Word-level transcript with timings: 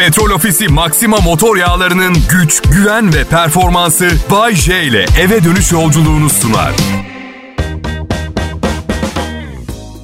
Petrol 0.00 0.30
Ofisi 0.30 0.68
Maxima 0.68 1.16
motor 1.16 1.56
yağlarının 1.56 2.16
güç, 2.30 2.62
güven 2.62 3.14
ve 3.14 3.24
performansı 3.24 4.08
Bay 4.30 4.54
J 4.54 4.82
ile 4.82 5.06
eve 5.20 5.44
dönüş 5.44 5.72
yolculuğunu 5.72 6.30
sunar. 6.30 6.72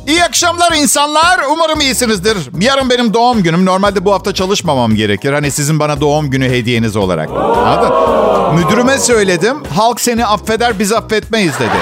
İyi 0.06 0.24
akşamlar 0.24 0.72
insanlar. 0.72 1.40
Umarım 1.51 1.80
iyisinizdir. 1.80 2.38
Yarın 2.61 2.90
benim 2.90 3.14
doğum 3.14 3.43
günüm. 3.43 3.67
Normalde 3.67 4.04
bu 4.04 4.12
hafta 4.12 4.35
çalışmamam 4.35 4.95
gerekir. 4.95 5.32
Hani 5.32 5.51
sizin 5.51 5.79
bana 5.79 6.00
doğum 6.00 6.30
günü 6.30 6.48
hediyeniz 6.48 6.96
olarak. 6.96 7.30
Anladın? 7.30 7.92
Müdürüme 8.54 8.98
söyledim. 8.98 9.56
Halk 9.76 10.00
seni 10.00 10.26
affeder 10.26 10.78
biz 10.78 10.92
affetmeyiz 10.92 11.54
dedi. 11.54 11.78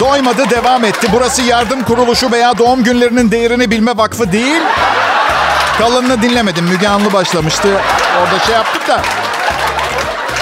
Doymadı 0.00 0.50
devam 0.50 0.84
etti. 0.84 1.08
Burası 1.12 1.42
yardım 1.42 1.82
kuruluşu 1.84 2.32
veya 2.32 2.58
doğum 2.58 2.84
günlerinin 2.84 3.30
değerini 3.30 3.70
bilme 3.70 3.96
vakfı 3.96 4.32
değil. 4.32 4.62
Kalanını 5.78 6.22
dinlemedim. 6.22 6.64
Müge 6.64 6.88
Anlı 6.88 7.12
başlamıştı. 7.12 7.68
Orada 8.22 8.38
şey 8.38 8.54
yaptık 8.54 8.88
da. 8.88 9.02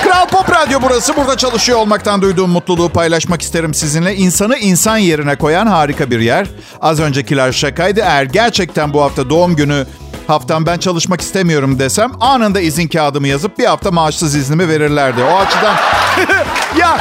Kral 0.03 0.27
Pop 0.27 0.51
Radyo 0.51 0.79
burası. 0.83 1.17
Burada 1.17 1.37
çalışıyor 1.37 1.79
olmaktan 1.79 2.23
duyduğum 2.23 2.51
mutluluğu 2.51 2.89
paylaşmak 2.89 3.43
isterim 3.43 3.75
sizinle. 3.75 4.15
İnsanı 4.15 4.57
insan 4.57 4.97
yerine 4.97 5.37
koyan 5.37 5.67
harika 5.67 6.11
bir 6.11 6.21
yer. 6.21 6.47
Az 6.81 7.01
öncekiler 7.01 7.53
şakaydı. 7.53 8.01
Eğer 8.01 8.25
gerçekten 8.25 8.93
bu 8.93 9.03
hafta 9.03 9.31
doğum 9.31 9.57
günü 9.57 9.87
haftam 10.27 10.67
ben 10.67 10.79
çalışmak 10.79 11.21
istemiyorum 11.21 11.79
desem 11.79 12.13
anında 12.21 12.61
izin 12.61 12.89
kağıdımı 12.89 13.29
yazıp 13.29 13.59
bir 13.59 13.65
hafta 13.65 13.91
maaşsız 13.91 14.35
iznimi 14.35 14.69
verirlerdi. 14.69 15.23
O 15.23 15.37
açıdan 15.37 15.75
ya 16.79 16.99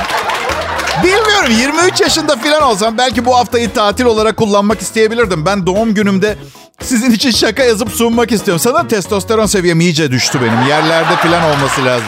bilmiyorum 1.03 1.51
23 1.59 2.01
yaşında 2.01 2.35
falan 2.35 2.61
olsam 2.61 2.97
belki 2.97 3.25
bu 3.25 3.35
haftayı 3.37 3.73
tatil 3.73 4.05
olarak 4.05 4.37
kullanmak 4.37 4.81
isteyebilirdim. 4.81 5.45
Ben 5.45 5.65
doğum 5.65 5.93
günümde 5.93 6.37
sizin 6.81 7.11
için 7.11 7.31
şaka 7.31 7.63
yazıp 7.63 7.91
sunmak 7.91 8.31
istiyorum. 8.31 8.59
Sana 8.59 8.87
testosteron 8.87 9.45
seviyem 9.45 9.79
iyice 9.81 10.11
düştü 10.11 10.39
benim. 10.41 10.67
Yerlerde 10.69 11.15
falan 11.15 11.43
olması 11.43 11.85
lazım. 11.85 12.07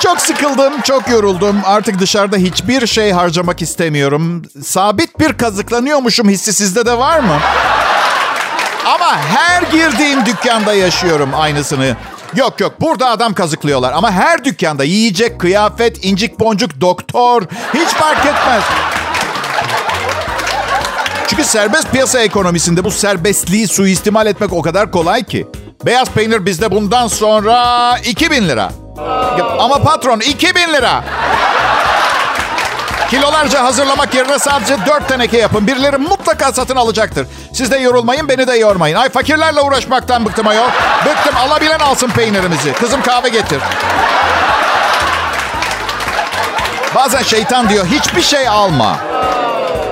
Çok 0.00 0.20
sıkıldım, 0.20 0.80
çok 0.80 1.08
yoruldum. 1.08 1.56
Artık 1.64 1.98
dışarıda 2.00 2.36
hiçbir 2.36 2.86
şey 2.86 3.12
harcamak 3.12 3.62
istemiyorum. 3.62 4.42
Sabit 4.64 5.20
bir 5.20 5.32
kazıklanıyormuşum 5.32 6.28
hissi 6.28 6.52
sizde 6.52 6.86
de 6.86 6.98
var 6.98 7.18
mı? 7.20 7.38
Ama 8.86 9.16
her 9.18 9.62
girdiğim 9.62 10.26
dükkanda 10.26 10.74
yaşıyorum 10.74 11.30
aynısını. 11.34 11.96
Yok 12.34 12.60
yok 12.60 12.72
burada 12.80 13.10
adam 13.10 13.34
kazıklıyorlar 13.34 13.92
ama 13.92 14.12
her 14.12 14.44
dükkanda 14.44 14.84
yiyecek, 14.84 15.40
kıyafet, 15.40 16.04
incik 16.04 16.40
boncuk, 16.40 16.80
doktor 16.80 17.42
hiç 17.74 17.88
fark 17.88 18.26
etmez. 18.26 18.62
Çünkü 21.28 21.44
serbest 21.44 21.90
piyasa 21.92 22.20
ekonomisinde 22.20 22.84
bu 22.84 22.90
serbestliği 22.90 23.68
suistimal 23.68 24.26
etmek 24.26 24.52
o 24.52 24.62
kadar 24.62 24.90
kolay 24.90 25.24
ki. 25.24 25.46
Beyaz 25.86 26.10
peynir 26.10 26.46
bizde 26.46 26.70
bundan 26.70 27.08
sonra 27.08 27.96
2000 28.04 28.48
lira. 28.48 28.70
Ama 29.58 29.78
patron 29.82 30.20
2000 30.20 30.72
lira. 30.72 31.04
Kilolarca 33.10 33.64
hazırlamak 33.64 34.14
yerine 34.14 34.38
sadece 34.38 34.76
4 34.86 35.08
teneke 35.08 35.38
yapın. 35.38 35.66
Birileri 35.66 35.96
mutlaka 35.96 36.52
satın 36.52 36.76
alacaktır. 36.76 37.26
Siz 37.52 37.70
de 37.70 37.76
yorulmayın, 37.78 38.28
beni 38.28 38.46
de 38.46 38.54
yormayın. 38.54 38.96
Ay 38.96 39.08
fakirlerle 39.08 39.60
uğraşmaktan 39.60 40.24
bıktım 40.24 40.46
ayol. 40.48 40.68
Bıktım, 41.06 41.36
alabilen 41.36 41.78
alsın 41.78 42.08
peynirimizi. 42.08 42.72
Kızım 42.72 43.02
kahve 43.02 43.28
getir. 43.28 43.58
Bazen 46.94 47.22
şeytan 47.22 47.68
diyor, 47.68 47.86
hiçbir 47.86 48.22
şey 48.22 48.48
alma. 48.48 48.96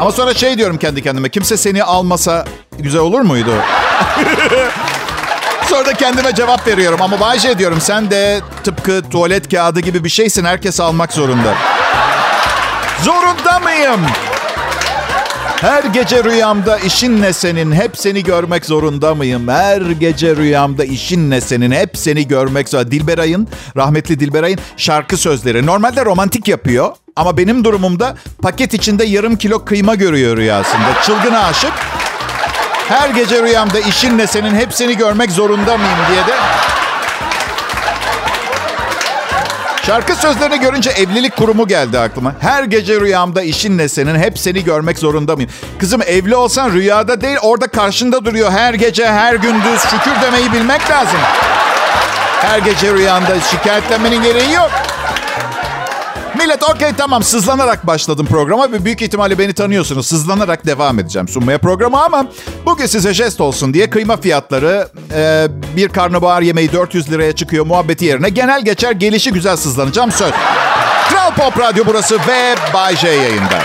Ama 0.00 0.12
sonra 0.12 0.34
şey 0.34 0.58
diyorum 0.58 0.78
kendi 0.78 1.02
kendime, 1.02 1.28
kimse 1.28 1.56
seni 1.56 1.84
almasa 1.84 2.44
güzel 2.78 3.00
olur 3.00 3.20
muydu? 3.20 3.50
Sonra 5.68 5.86
da 5.86 5.92
kendime 5.94 6.34
cevap 6.34 6.66
veriyorum. 6.66 7.02
Ama 7.02 7.20
Bayce 7.20 7.58
diyorum 7.58 7.80
sen 7.80 8.10
de 8.10 8.40
tıpkı 8.64 9.02
tuvalet 9.10 9.50
kağıdı 9.50 9.80
gibi 9.80 10.04
bir 10.04 10.08
şeysin. 10.08 10.44
Herkes 10.44 10.80
almak 10.80 11.12
zorunda. 11.12 11.54
Zorunda 13.02 13.58
mıyım? 13.58 14.00
Her 15.60 15.84
gece 15.84 16.24
rüyamda 16.24 16.78
işin 16.78 17.22
ne 17.22 17.32
senin, 17.32 17.72
hep 17.72 17.98
seni 17.98 18.22
görmek 18.22 18.64
zorunda 18.66 19.14
mıyım? 19.14 19.48
Her 19.48 19.80
gece 19.80 20.36
rüyamda 20.36 20.84
işin 20.84 21.30
ne 21.30 21.40
senin, 21.40 21.70
hep 21.70 21.98
seni 21.98 22.28
görmek 22.28 22.68
zorunda. 22.68 22.90
Dilberay'ın, 22.90 23.48
rahmetli 23.76 24.20
Dilberay'ın 24.20 24.58
şarkı 24.76 25.16
sözleri. 25.16 25.66
Normalde 25.66 26.04
romantik 26.04 26.48
yapıyor 26.48 26.92
ama 27.16 27.36
benim 27.36 27.64
durumumda 27.64 28.16
paket 28.42 28.74
içinde 28.74 29.04
yarım 29.04 29.36
kilo 29.36 29.64
kıyma 29.64 29.94
görüyor 29.94 30.36
rüyasında. 30.36 31.02
Çılgına 31.06 31.44
aşık. 31.44 31.72
Her 32.88 33.08
gece 33.10 33.42
rüyamda 33.42 33.80
işin 33.80 34.18
ne 34.18 34.26
senin, 34.26 34.54
hep 34.54 34.72
seni 34.74 34.96
görmek 34.96 35.30
zorunda 35.30 35.76
mıyım 35.76 35.98
diye 36.10 36.26
de 36.26 36.40
Şarkı 39.88 40.14
sözlerini 40.14 40.60
görünce 40.60 40.90
evlilik 40.90 41.36
kurumu 41.36 41.68
geldi 41.68 41.98
aklıma. 41.98 42.34
Her 42.40 42.64
gece 42.64 43.00
rüyamda 43.00 43.42
işin 43.42 43.78
ne 43.78 43.88
senin, 43.88 44.18
hep 44.18 44.38
seni 44.38 44.64
görmek 44.64 44.98
zorunda 44.98 45.36
mıyım? 45.36 45.50
Kızım 45.78 46.02
evli 46.02 46.36
olsan 46.36 46.72
rüyada 46.72 47.20
değil, 47.20 47.36
orada 47.42 47.66
karşında 47.66 48.24
duruyor. 48.24 48.50
Her 48.50 48.74
gece, 48.74 49.06
her 49.06 49.34
gündüz 49.34 49.80
şükür 49.80 50.22
demeyi 50.22 50.52
bilmek 50.52 50.90
lazım. 50.90 51.18
Her 52.40 52.58
gece 52.58 52.92
rüyanda 52.92 53.40
şikayetlenmenin 53.40 54.22
gereği 54.22 54.52
yok. 54.52 54.70
Millet 56.38 56.62
okey 56.62 56.92
tamam 56.96 57.22
sızlanarak 57.22 57.86
başladım 57.86 58.26
programa 58.26 58.72
ve 58.72 58.84
büyük 58.84 59.02
ihtimalle 59.02 59.38
beni 59.38 59.52
tanıyorsunuz. 59.52 60.06
Sızlanarak 60.06 60.66
devam 60.66 60.98
edeceğim 60.98 61.28
sunmaya 61.28 61.58
programı 61.58 62.04
ama 62.04 62.26
bugün 62.66 62.86
size 62.86 63.14
jest 63.14 63.40
olsun 63.40 63.74
diye 63.74 63.90
kıyma 63.90 64.16
fiyatları 64.16 64.88
e, 65.14 65.46
bir 65.76 65.88
karnabahar 65.88 66.42
yemeği 66.42 66.72
400 66.72 67.10
liraya 67.10 67.32
çıkıyor 67.32 67.66
muhabbeti 67.66 68.04
yerine 68.04 68.28
genel 68.28 68.64
geçer 68.64 68.92
gelişi 68.92 69.32
güzel 69.32 69.56
sızlanacağım 69.56 70.12
söz. 70.12 70.32
Kral 71.08 71.34
Pop 71.34 71.58
Radyo 71.58 71.84
burası 71.86 72.18
ve 72.18 72.54
Bay 72.74 72.96
J 72.96 73.08
yayında. 73.08 73.58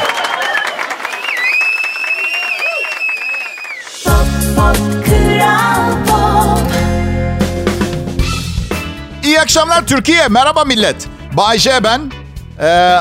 İyi 9.23 9.39
akşamlar 9.41 9.87
Türkiye. 9.87 10.27
Merhaba 10.27 10.65
millet. 10.65 11.07
Bay 11.37 11.57
J 11.57 11.83
ben. 11.83 12.22
Ee, 12.61 12.97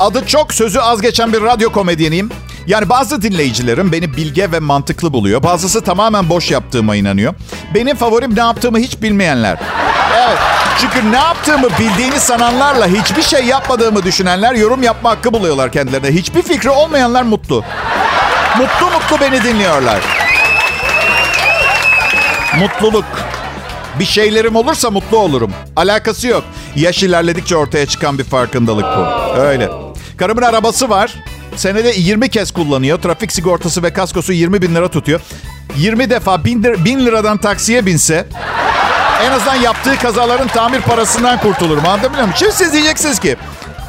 adı 0.00 0.26
çok 0.26 0.54
sözü 0.54 0.78
az 0.78 1.02
geçen 1.02 1.32
bir 1.32 1.42
radyo 1.42 1.72
komedyeniyim. 1.72 2.30
Yani 2.66 2.88
bazı 2.88 3.22
dinleyicilerim 3.22 3.92
beni 3.92 4.16
bilge 4.16 4.52
ve 4.52 4.58
mantıklı 4.58 5.12
buluyor. 5.12 5.42
Bazısı 5.42 5.84
tamamen 5.84 6.28
boş 6.28 6.50
yaptığıma 6.50 6.96
inanıyor. 6.96 7.34
Benim 7.74 7.96
favorim 7.96 8.36
ne 8.36 8.40
yaptığımı 8.40 8.78
hiç 8.78 9.02
bilmeyenler. 9.02 9.58
Evet. 10.16 10.38
Çünkü 10.80 11.12
ne 11.12 11.16
yaptığımı 11.16 11.68
bildiğini 11.78 12.20
sananlarla 12.20 12.86
hiçbir 12.86 13.22
şey 13.22 13.44
yapmadığımı 13.44 14.02
düşünenler 14.02 14.54
yorum 14.54 14.82
yapma 14.82 15.10
hakkı 15.10 15.32
buluyorlar 15.32 15.72
kendilerine. 15.72 16.08
Hiçbir 16.08 16.42
fikri 16.42 16.70
olmayanlar 16.70 17.22
mutlu. 17.22 17.64
Mutlu 18.58 18.86
mutlu 18.86 19.20
beni 19.20 19.44
dinliyorlar. 19.44 19.98
Mutluluk. 22.58 23.04
Bir 23.98 24.04
şeylerim 24.04 24.56
olursa 24.56 24.90
mutlu 24.90 25.18
olurum. 25.18 25.52
Alakası 25.76 26.28
yok. 26.28 26.44
Yaş 26.76 27.02
ilerledikçe 27.02 27.56
ortaya 27.56 27.86
çıkan 27.86 28.18
bir 28.18 28.24
farkındalık 28.24 28.84
bu. 28.84 29.06
Öyle. 29.40 29.68
Karımın 30.16 30.42
arabası 30.42 30.90
var. 30.90 31.14
Senede 31.56 31.92
20 31.96 32.28
kez 32.28 32.50
kullanıyor. 32.50 33.02
Trafik 33.02 33.32
sigortası 33.32 33.82
ve 33.82 33.92
kaskosu 33.92 34.32
20 34.32 34.62
bin 34.62 34.74
lira 34.74 34.88
tutuyor. 34.88 35.20
20 35.76 36.10
defa 36.10 36.44
bin, 36.44 36.62
lira, 36.62 36.84
bin 36.84 37.06
liradan 37.06 37.38
taksiye 37.38 37.86
binse 37.86 38.26
en 39.26 39.30
azından 39.30 39.54
yaptığı 39.54 39.98
kazaların 39.98 40.48
tamir 40.48 40.80
parasından 40.80 41.38
kurtulurum. 41.40 41.86
Anlatabiliyor 41.86 42.22
muyum? 42.22 42.36
Şimdi 42.38 42.52
siz 42.52 42.72
diyeceksiniz 42.72 43.18
ki 43.20 43.36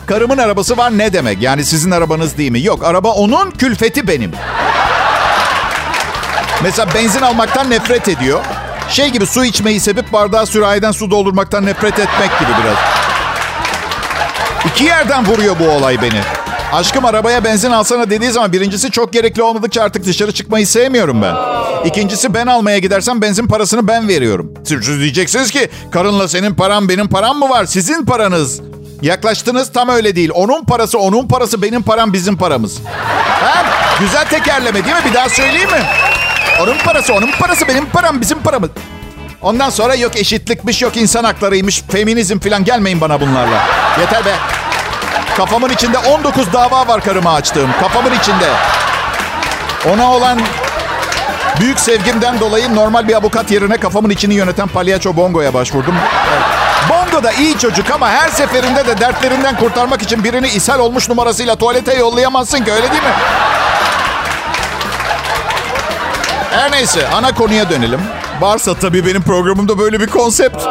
karımın 0.05 0.37
arabası 0.37 0.77
var 0.77 0.97
ne 0.97 1.13
demek? 1.13 1.41
Yani 1.41 1.65
sizin 1.65 1.91
arabanız 1.91 2.37
değil 2.37 2.51
mi? 2.51 2.61
Yok 2.63 2.83
araba 2.83 3.11
onun 3.11 3.51
külfeti 3.51 4.07
benim. 4.07 4.31
Mesela 6.63 6.93
benzin 6.93 7.21
almaktan 7.21 7.69
nefret 7.69 8.07
ediyor. 8.07 8.39
Şey 8.93 9.09
gibi 9.09 9.25
su 9.25 9.45
içmeyi 9.45 9.79
sebep 9.79 10.13
bardağı 10.13 10.45
sürahiden 10.45 10.91
su 10.91 11.11
doldurmaktan 11.11 11.65
nefret 11.65 11.99
etmek 11.99 12.39
gibi 12.39 12.49
biraz. 12.63 12.77
İki 14.65 14.83
yerden 14.83 15.25
vuruyor 15.25 15.55
bu 15.59 15.69
olay 15.69 16.01
beni. 16.01 16.21
Aşkım 16.73 17.05
arabaya 17.05 17.43
benzin 17.43 17.71
alsana 17.71 18.09
dediği 18.09 18.31
zaman 18.31 18.53
birincisi 18.53 18.91
çok 18.91 19.13
gerekli 19.13 19.43
olmadıkça 19.43 19.83
artık 19.83 20.05
dışarı 20.05 20.31
çıkmayı 20.31 20.67
sevmiyorum 20.67 21.21
ben. 21.21 21.35
İkincisi 21.85 22.33
ben 22.33 22.47
almaya 22.47 22.77
gidersem 22.79 23.21
benzin 23.21 23.47
parasını 23.47 23.87
ben 23.87 24.07
veriyorum. 24.07 24.53
Siz 24.65 24.99
diyeceksiniz 24.99 25.51
ki 25.51 25.69
karınla 25.91 26.27
senin 26.27 26.55
param 26.55 26.89
benim 26.89 27.07
param 27.07 27.39
mı 27.39 27.49
var? 27.49 27.65
Sizin 27.65 28.05
paranız. 28.05 28.61
Yaklaştınız 29.01 29.71
tam 29.71 29.89
öyle 29.89 30.15
değil. 30.15 30.29
Onun 30.33 30.65
parası 30.65 30.99
onun 30.99 31.27
parası 31.27 31.61
benim 31.61 31.83
param 31.83 32.13
bizim 32.13 32.37
paramız. 32.37 32.79
Ha? 33.25 33.65
Güzel 33.99 34.25
tekerleme 34.25 34.85
değil 34.85 34.95
mi? 34.95 35.01
Bir 35.09 35.13
daha 35.13 35.29
söyleyeyim 35.29 35.71
mi? 35.71 35.81
Onun 36.61 36.77
parası 36.77 37.13
onun 37.13 37.31
parası 37.31 37.67
benim 37.67 37.85
param 37.85 38.21
bizim 38.21 38.39
paramız. 38.39 38.69
Ondan 39.41 39.69
sonra 39.69 39.95
yok 39.95 40.15
eşitlikmiş 40.15 40.81
yok 40.81 40.97
insan 40.97 41.23
haklarıymış 41.23 41.81
feminizm 41.81 42.39
falan 42.39 42.63
gelmeyin 42.63 43.01
bana 43.01 43.21
bunlarla. 43.21 43.63
Yeter 43.99 44.25
be. 44.25 44.33
Kafamın 45.37 45.69
içinde 45.69 45.97
19 45.97 46.53
dava 46.53 46.87
var 46.87 47.01
karıma 47.01 47.33
açtığım. 47.33 47.71
Kafamın 47.81 48.15
içinde. 48.15 48.49
Ona 49.89 50.11
olan 50.11 50.39
Büyük 51.59 51.79
sevgimden 51.79 52.39
dolayı 52.39 52.75
normal 52.75 53.07
bir 53.07 53.13
avukat 53.13 53.51
yerine 53.51 53.77
kafamın 53.77 54.09
içini 54.09 54.33
yöneten 54.33 54.67
palyaço 54.67 55.15
Bongo'ya 55.15 55.53
başvurdum. 55.53 55.95
Bongo 56.89 57.23
da 57.23 57.31
iyi 57.31 57.57
çocuk 57.57 57.91
ama 57.91 58.09
her 58.09 58.29
seferinde 58.29 58.87
de 58.87 58.99
dertlerinden 58.99 59.57
kurtarmak 59.57 60.01
için 60.01 60.23
birini 60.23 60.47
ishal 60.47 60.79
olmuş 60.79 61.09
numarasıyla 61.09 61.55
tuvalete 61.55 61.93
yollayamazsın 61.93 62.63
ki 62.63 62.71
öyle 62.71 62.91
değil 62.91 63.03
mi? 63.03 63.13
Her 66.53 66.71
neyse 66.71 67.07
ana 67.07 67.35
konuya 67.35 67.69
dönelim. 67.69 67.99
Varsa 68.41 68.73
tabii 68.73 69.05
benim 69.05 69.21
programımda 69.21 69.77
böyle 69.79 69.99
bir 69.99 70.07
konsept. 70.07 70.63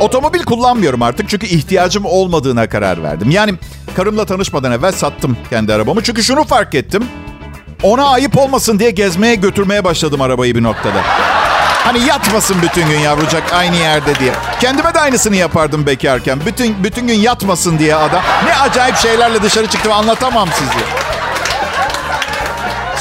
Otomobil 0.00 0.42
kullanmıyorum 0.42 1.02
artık 1.02 1.28
çünkü 1.28 1.46
ihtiyacım 1.46 2.04
olmadığına 2.04 2.68
karar 2.68 3.02
verdim. 3.02 3.30
Yani 3.30 3.54
karımla 3.96 4.24
tanışmadan 4.24 4.72
evvel 4.72 4.92
sattım 4.92 5.36
kendi 5.50 5.74
arabamı. 5.74 6.02
Çünkü 6.02 6.22
şunu 6.22 6.44
fark 6.44 6.74
ettim. 6.74 7.04
Ona 7.82 8.04
ayıp 8.08 8.38
olmasın 8.38 8.78
diye 8.78 8.90
gezmeye 8.90 9.34
götürmeye 9.34 9.84
başladım 9.84 10.20
arabayı 10.20 10.54
bir 10.54 10.62
noktada. 10.62 11.02
Hani 11.84 12.00
yatmasın 12.00 12.56
bütün 12.62 12.88
gün 12.88 12.98
yavrucak 12.98 13.52
aynı 13.52 13.76
yerde 13.76 14.14
diye. 14.14 14.32
Kendime 14.60 14.94
de 14.94 15.00
aynısını 15.00 15.36
yapardım 15.36 15.86
bekarken. 15.86 16.40
Bütün 16.46 16.84
bütün 16.84 17.06
gün 17.06 17.14
yatmasın 17.14 17.78
diye 17.78 17.94
adam. 17.94 18.22
Ne 18.46 18.56
acayip 18.56 18.96
şeylerle 18.96 19.42
dışarı 19.42 19.66
çıktım 19.66 19.92
anlatamam 19.92 20.48
size. 20.58 20.84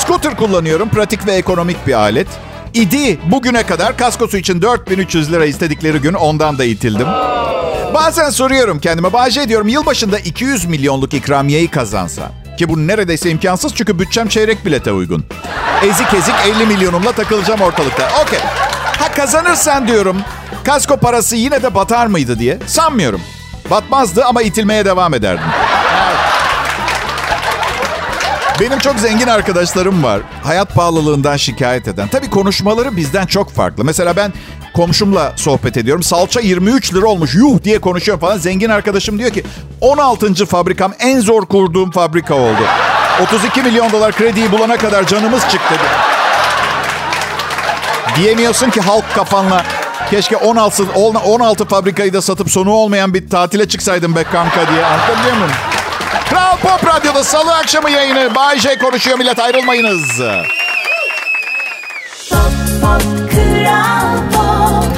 Scooter 0.02 0.36
kullanıyorum. 0.38 0.90
Pratik 0.90 1.28
ve 1.28 1.34
ekonomik 1.34 1.88
bir 1.88 1.94
alet. 1.94 2.28
İdi 2.74 3.20
bugüne 3.26 3.64
kadar 3.64 3.98
kaskosu 3.98 4.38
için 4.38 4.62
4300 4.62 5.32
lira 5.32 5.46
istedikleri 5.46 5.98
gün 5.98 6.14
ondan 6.14 6.58
da 6.58 6.64
itildim. 6.64 7.08
Bazen 7.94 8.30
soruyorum 8.30 8.80
kendime. 8.80 9.14
Bahçe 9.14 9.50
diyorum 9.50 9.68
yılbaşında 9.68 10.20
200 10.20 10.66
milyonluk 10.66 11.14
ikramiyeyi 11.14 11.68
kazansa. 11.68 12.32
Ki 12.58 12.70
bu 12.70 12.88
neredeyse 12.88 13.30
imkansız 13.30 13.76
çünkü 13.76 14.00
bütçem 14.00 14.28
çeyrek 14.28 14.66
bilete 14.66 14.92
uygun. 14.92 15.26
Ezik 15.84 16.14
ezik 16.14 16.36
50 16.58 16.66
milyonumla 16.66 17.12
takılacağım 17.12 17.62
ortalıkta. 17.62 18.10
Okey. 18.24 18.40
Ha 19.00 19.12
kazanırsan 19.16 19.88
diyorum 19.88 20.18
kasko 20.64 20.98
parası 20.98 21.36
yine 21.36 21.64
de 21.64 21.76
batar 21.76 22.08
mıydı 22.08 22.40
diye. 22.40 22.58
Sanmıyorum. 22.68 23.22
Batmazdı 23.72 24.26
ama 24.26 24.42
itilmeye 24.42 24.86
devam 24.86 25.14
ederdim. 25.14 25.44
Benim 28.62 28.80
çok 28.80 29.00
zengin 29.00 29.28
arkadaşlarım 29.28 30.04
var. 30.04 30.22
Hayat 30.44 30.76
pahalılığından 30.76 31.38
şikayet 31.38 31.88
eden. 31.88 32.08
Tabii 32.08 32.30
konuşmaları 32.30 32.98
bizden 32.98 33.26
çok 33.26 33.52
farklı. 33.52 33.86
Mesela 33.86 34.16
ben 34.16 34.34
komşumla 34.74 35.34
sohbet 35.36 35.78
ediyorum. 35.78 36.04
Salça 36.04 36.40
23 36.40 36.94
lira 36.94 37.06
olmuş. 37.08 37.36
Yuh 37.36 37.64
diye 37.64 37.82
konuşuyor 37.82 38.20
falan. 38.20 38.38
Zengin 38.38 38.70
arkadaşım 38.70 39.20
diyor 39.20 39.30
ki 39.30 39.44
16. 39.82 40.46
fabrikam 40.46 40.94
en 41.00 41.20
zor 41.20 41.46
kurduğum 41.46 41.92
fabrika 41.92 42.36
oldu. 42.36 42.62
32 43.22 43.62
milyon 43.62 43.92
dolar 43.92 44.12
krediyi 44.12 44.52
bulana 44.52 44.78
kadar 44.78 45.08
canımız 45.08 45.42
çıktı. 45.42 45.76
Diyemiyorsun 48.16 48.70
ki 48.70 48.82
halk 48.82 49.16
kafanla. 49.16 49.64
Keşke 50.10 50.38
16, 50.38 50.84
16 50.94 51.66
fabrikayı 51.66 52.14
da 52.14 52.22
satıp 52.22 52.52
sonu 52.52 52.72
olmayan 52.72 53.14
bir 53.14 53.30
tatile 53.30 53.68
çıksaydım 53.68 54.16
be 54.16 54.24
kanka 54.24 54.68
diye. 54.74 54.86
Anlatabiliyor 54.86 55.36
muyum? 55.36 55.52
Kral 56.32 56.58
Pop 56.58 56.88
Radyo'da 56.88 57.24
salı 57.24 57.56
akşamı 57.56 57.92
yayını. 57.92 58.36
Bay 58.36 58.60
J 58.60 58.78
konuşuyor 58.78 59.18
millet 59.18 59.40
ayrılmayınız. 59.40 60.22
Pop, 62.30 62.52
pop, 62.82 63.32
Kral 63.32 64.18
Pop. 64.34 64.98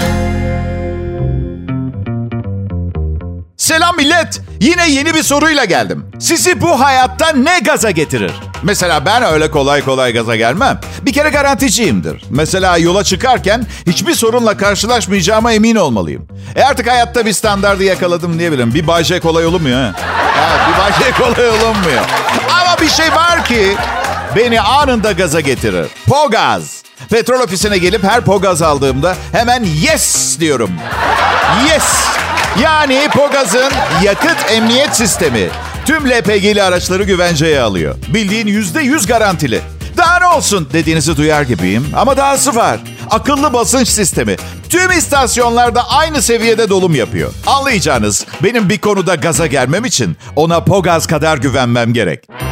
Selam 3.58 3.96
millet. 3.96 4.42
Yine 4.60 4.90
yeni 4.90 5.14
bir 5.14 5.24
soruyla 5.24 5.66
geldim. 5.66 6.12
Sizi 6.20 6.62
bu 6.62 6.80
hayatta 6.80 7.32
ne 7.32 7.60
gaza 7.60 7.92
getirir? 7.92 8.32
Mesela 8.64 9.06
ben 9.06 9.24
öyle 9.24 9.52
kolay 9.52 9.82
kolay 9.86 10.14
gaza 10.14 10.36
gelmem. 10.36 10.80
Bir 11.02 11.14
kere 11.14 11.30
garanticiyimdir. 11.30 12.24
Mesela 12.30 12.78
yola 12.78 13.04
çıkarken 13.04 13.66
hiçbir 13.88 14.14
sorunla 14.16 14.58
karşılaşmayacağıma 14.58 15.54
emin 15.54 15.76
olmalıyım. 15.76 16.28
E 16.56 16.64
artık 16.64 16.88
hayatta 16.88 17.26
bir 17.26 17.34
standardı 17.34 17.84
yakaladım 17.84 18.40
diyebilirim. 18.40 18.74
Bir 18.74 18.88
Bay 18.88 19.20
kolay 19.20 19.46
olmuyor 19.46 19.82
ha. 19.82 20.23
Bir 20.68 20.78
Bay 21.04 21.14
kolay 21.18 21.50
olmuyor. 21.50 22.04
Ama 22.50 22.78
bir 22.82 22.90
şey 22.90 23.12
var 23.16 23.46
ki 23.46 23.78
beni 24.36 24.62
anında 24.62 25.12
gaza 25.12 25.40
getirir. 25.40 25.88
Pogaz. 26.10 26.84
Petrol 27.10 27.40
ofisine 27.40 27.78
gelip 27.78 28.04
her 28.04 28.22
pogaz 28.22 28.62
aldığımda 28.62 29.16
hemen 29.32 29.64
yes 29.64 30.40
diyorum. 30.40 30.72
Yes. 31.70 31.84
Yani 32.62 33.10
Pogaz'ın 33.14 33.72
yakıt 34.04 34.52
emniyet 34.52 34.96
sistemi 34.96 35.50
tüm 35.86 36.10
LPG'li 36.10 36.64
araçları 36.64 37.04
güvenceye 37.04 37.62
alıyor. 37.62 37.96
Bildiğin 38.08 38.48
yüzde 38.48 38.82
yüz 38.82 39.06
garantili. 39.08 39.62
Daha 39.98 40.20
ne 40.20 40.28
olsun 40.28 40.70
dediğinizi 40.74 41.18
duyar 41.18 41.42
gibiyim 41.42 41.90
ama 41.96 42.18
dahası 42.18 42.56
var. 42.56 42.80
Akıllı 43.10 43.54
basınç 43.54 43.88
sistemi. 43.88 44.36
Tüm 44.70 44.92
istasyonlarda 44.92 45.90
aynı 45.90 46.22
seviyede 46.22 46.70
dolum 46.70 46.96
yapıyor. 46.96 47.32
Anlayacağınız 47.48 48.26
benim 48.44 48.70
bir 48.70 48.78
konuda 48.78 49.16
gaza 49.16 49.48
gelmem 49.48 49.86
için 49.86 50.18
ona 50.36 50.64
Pogaz 50.64 51.08
kadar 51.08 51.38
güvenmem 51.38 51.94
gerek. 51.94 52.43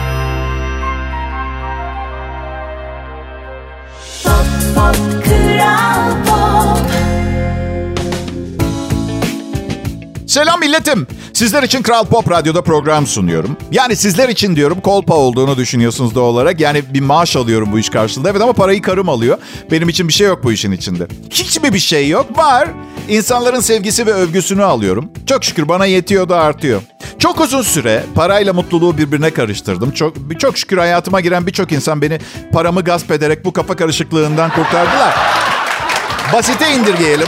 Selam 10.32 10.60
milletim. 10.60 11.08
Sizler 11.34 11.64
için 11.64 11.82
Kral 11.82 12.06
Pop 12.06 12.32
Radyo'da 12.32 12.62
program 12.62 13.08
sunuyorum. 13.08 13.58
Yani 13.72 13.96
sizler 13.96 14.30
için 14.30 14.56
diyorum 14.56 14.82
kolpa 14.82 15.14
olduğunu 15.14 15.58
düşünüyorsunuz 15.58 16.16
doğal 16.16 16.28
olarak. 16.28 16.60
Yani 16.60 16.84
bir 16.94 17.02
maaş 17.02 17.36
alıyorum 17.36 17.70
bu 17.72 17.80
iş 17.80 17.90
karşılığında. 17.90 18.30
Evet 18.30 18.42
ama 18.42 18.54
parayı 18.54 18.82
karım 18.82 19.10
alıyor. 19.10 19.38
Benim 19.72 19.90
için 19.90 20.08
bir 20.08 20.14
şey 20.14 20.28
yok 20.28 20.44
bu 20.44 20.52
işin 20.52 20.72
içinde. 20.72 21.08
Hiç 21.30 21.62
mi 21.62 21.74
bir 21.74 21.80
şey 21.80 22.10
yok? 22.10 22.38
Var. 22.38 22.68
İnsanların 23.10 23.60
sevgisi 23.60 24.06
ve 24.06 24.14
övgüsünü 24.14 24.64
alıyorum. 24.64 25.12
Çok 25.26 25.44
şükür 25.44 25.68
bana 25.68 25.86
yetiyor 25.86 26.30
da 26.30 26.40
artıyor. 26.40 26.82
Çok 27.20 27.42
uzun 27.42 27.62
süre 27.62 28.04
parayla 28.16 28.54
mutluluğu 28.54 28.98
birbirine 28.98 29.32
karıştırdım. 29.32 29.92
Çok 29.92 30.16
çok 30.40 30.58
şükür 30.58 30.78
hayatıma 30.78 31.22
giren 31.22 31.48
birçok 31.48 31.72
insan 31.72 32.02
beni 32.02 32.20
paramı 32.54 32.82
gasp 32.82 33.12
ederek 33.12 33.46
bu 33.46 33.54
kafa 33.54 33.76
karışıklığından 33.76 34.50
kurtardılar. 34.50 35.16
Basite 36.34 36.74
indirgeyelim. 36.74 37.28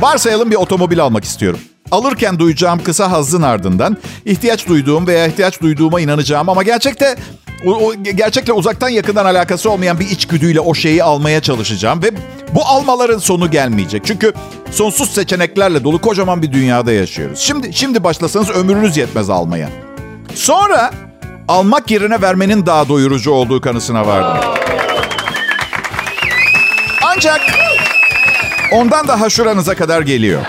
Varsayalım 0.00 0.50
bir 0.50 0.56
otomobil 0.56 1.00
almak 1.02 1.24
istiyorum. 1.24 1.60
Alırken 1.90 2.38
duyacağım 2.38 2.82
kısa 2.82 3.10
hazın 3.10 3.42
ardından 3.42 3.96
ihtiyaç 4.24 4.68
duyduğum 4.68 5.06
veya 5.06 5.26
ihtiyaç 5.26 5.62
duyduğuma 5.62 6.00
inanacağım 6.00 6.48
ama 6.48 6.62
gerçekte 6.62 7.16
o, 7.66 7.70
o, 7.70 7.94
gerçekle 7.94 8.52
uzaktan 8.52 8.88
yakından 8.88 9.24
alakası 9.24 9.70
olmayan 9.70 10.00
bir 10.00 10.10
içgüdüyle 10.10 10.60
o 10.60 10.74
şeyi 10.74 11.02
almaya 11.02 11.40
çalışacağım 11.40 12.02
ve 12.02 12.10
bu 12.54 12.64
almaların 12.64 13.18
sonu 13.18 13.50
gelmeyecek. 13.50 14.02
Çünkü 14.04 14.32
sonsuz 14.70 15.10
seçeneklerle 15.10 15.84
dolu 15.84 16.00
kocaman 16.00 16.42
bir 16.42 16.52
dünyada 16.52 16.92
yaşıyoruz. 16.92 17.38
Şimdi 17.38 17.72
şimdi 17.72 18.04
başlasanız 18.04 18.50
ömrünüz 18.50 18.96
yetmez 18.96 19.30
almaya. 19.30 19.68
Sonra 20.34 20.90
almak 21.48 21.90
yerine 21.90 22.22
vermenin 22.22 22.66
daha 22.66 22.88
doyurucu 22.88 23.30
olduğu 23.30 23.60
kanısına 23.60 24.06
vardım. 24.06 24.50
Ancak 27.02 27.40
Ondan 28.72 29.08
daha 29.08 29.30
şuranıza 29.30 29.74
kadar 29.74 30.00
geliyor. 30.00 30.40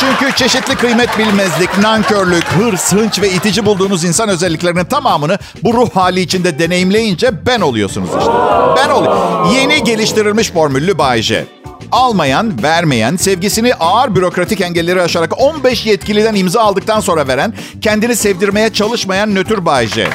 Çünkü 0.00 0.36
çeşitli 0.36 0.74
kıymet 0.74 1.18
bilmezlik, 1.18 1.78
nankörlük, 1.78 2.44
hırs, 2.44 2.92
hınç 2.92 3.20
ve 3.20 3.30
itici 3.30 3.66
bulduğunuz 3.66 4.04
insan 4.04 4.28
özelliklerinin 4.28 4.84
tamamını 4.84 5.38
bu 5.62 5.74
ruh 5.74 5.90
hali 5.96 6.20
içinde 6.20 6.58
deneyimleyince 6.58 7.46
ben 7.46 7.60
oluyorsunuz 7.60 8.08
işte. 8.18 8.32
Ben 8.76 8.90
oluyorum. 8.90 9.50
Yeni 9.54 9.84
geliştirilmiş 9.84 10.50
formüllü 10.50 10.98
Bayce. 10.98 11.46
Almayan, 11.92 12.62
vermeyen, 12.62 13.16
sevgisini 13.16 13.74
ağır 13.74 14.14
bürokratik 14.14 14.60
engelleri 14.60 15.02
aşarak 15.02 15.40
15 15.40 15.86
yetkiliden 15.86 16.34
imza 16.34 16.60
aldıktan 16.60 17.00
sonra 17.00 17.28
veren, 17.28 17.54
kendini 17.80 18.16
sevdirmeye 18.16 18.72
çalışmayan 18.72 19.34
nötr 19.34 19.64
Bayce. 19.66 20.08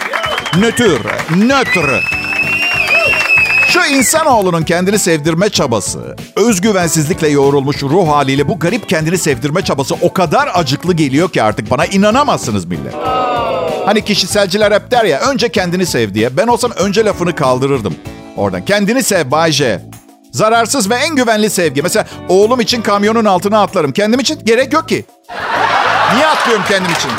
Nötr, 0.58 1.02
nötr. 1.36 2.27
Şu 3.68 3.80
insanoğlunun 3.86 4.64
kendini 4.64 5.00
sevdirme 5.00 5.50
çabası, 5.50 6.16
özgüvensizlikle 6.36 7.28
yoğrulmuş 7.28 7.84
ruh 7.84 8.08
haliyle 8.08 8.48
bu 8.48 8.60
garip 8.60 8.90
kendini 8.90 9.18
sevdirme 9.18 9.62
çabası 9.62 9.96
o 10.02 10.14
kadar 10.14 10.50
acıklı 10.54 10.94
geliyor 10.94 11.30
ki 11.30 11.44
artık 11.44 11.72
bana 11.72 11.86
inanamazsınız 11.86 12.66
millet. 12.66 12.94
Hani 13.86 14.06
kişiselciler 14.06 14.72
hep 14.72 14.92
der 14.92 15.06
ya 15.06 15.20
önce 15.20 15.50
kendini 15.50 15.86
sev 15.86 16.14
diye. 16.14 16.38
Ben 16.38 16.48
olsam 16.48 16.72
önce 16.72 17.06
lafını 17.06 17.36
kaldırırdım. 17.36 17.96
Oradan 18.38 18.66
kendini 18.66 19.04
sev 19.04 19.32
Bayce. 19.32 19.82
Zararsız 20.32 20.90
ve 20.90 20.96
en 20.96 21.16
güvenli 21.16 21.50
sevgi. 21.50 21.82
Mesela 21.82 22.06
oğlum 22.30 22.60
için 22.60 22.82
kamyonun 22.82 23.26
altına 23.26 23.62
atlarım. 23.62 23.92
Kendim 23.92 24.20
için 24.20 24.40
gerek 24.46 24.74
yok 24.74 24.90
ki. 24.90 25.06
Niye 26.14 26.28
atlıyorum 26.28 26.66
kendim 26.70 26.92
için? 26.92 27.12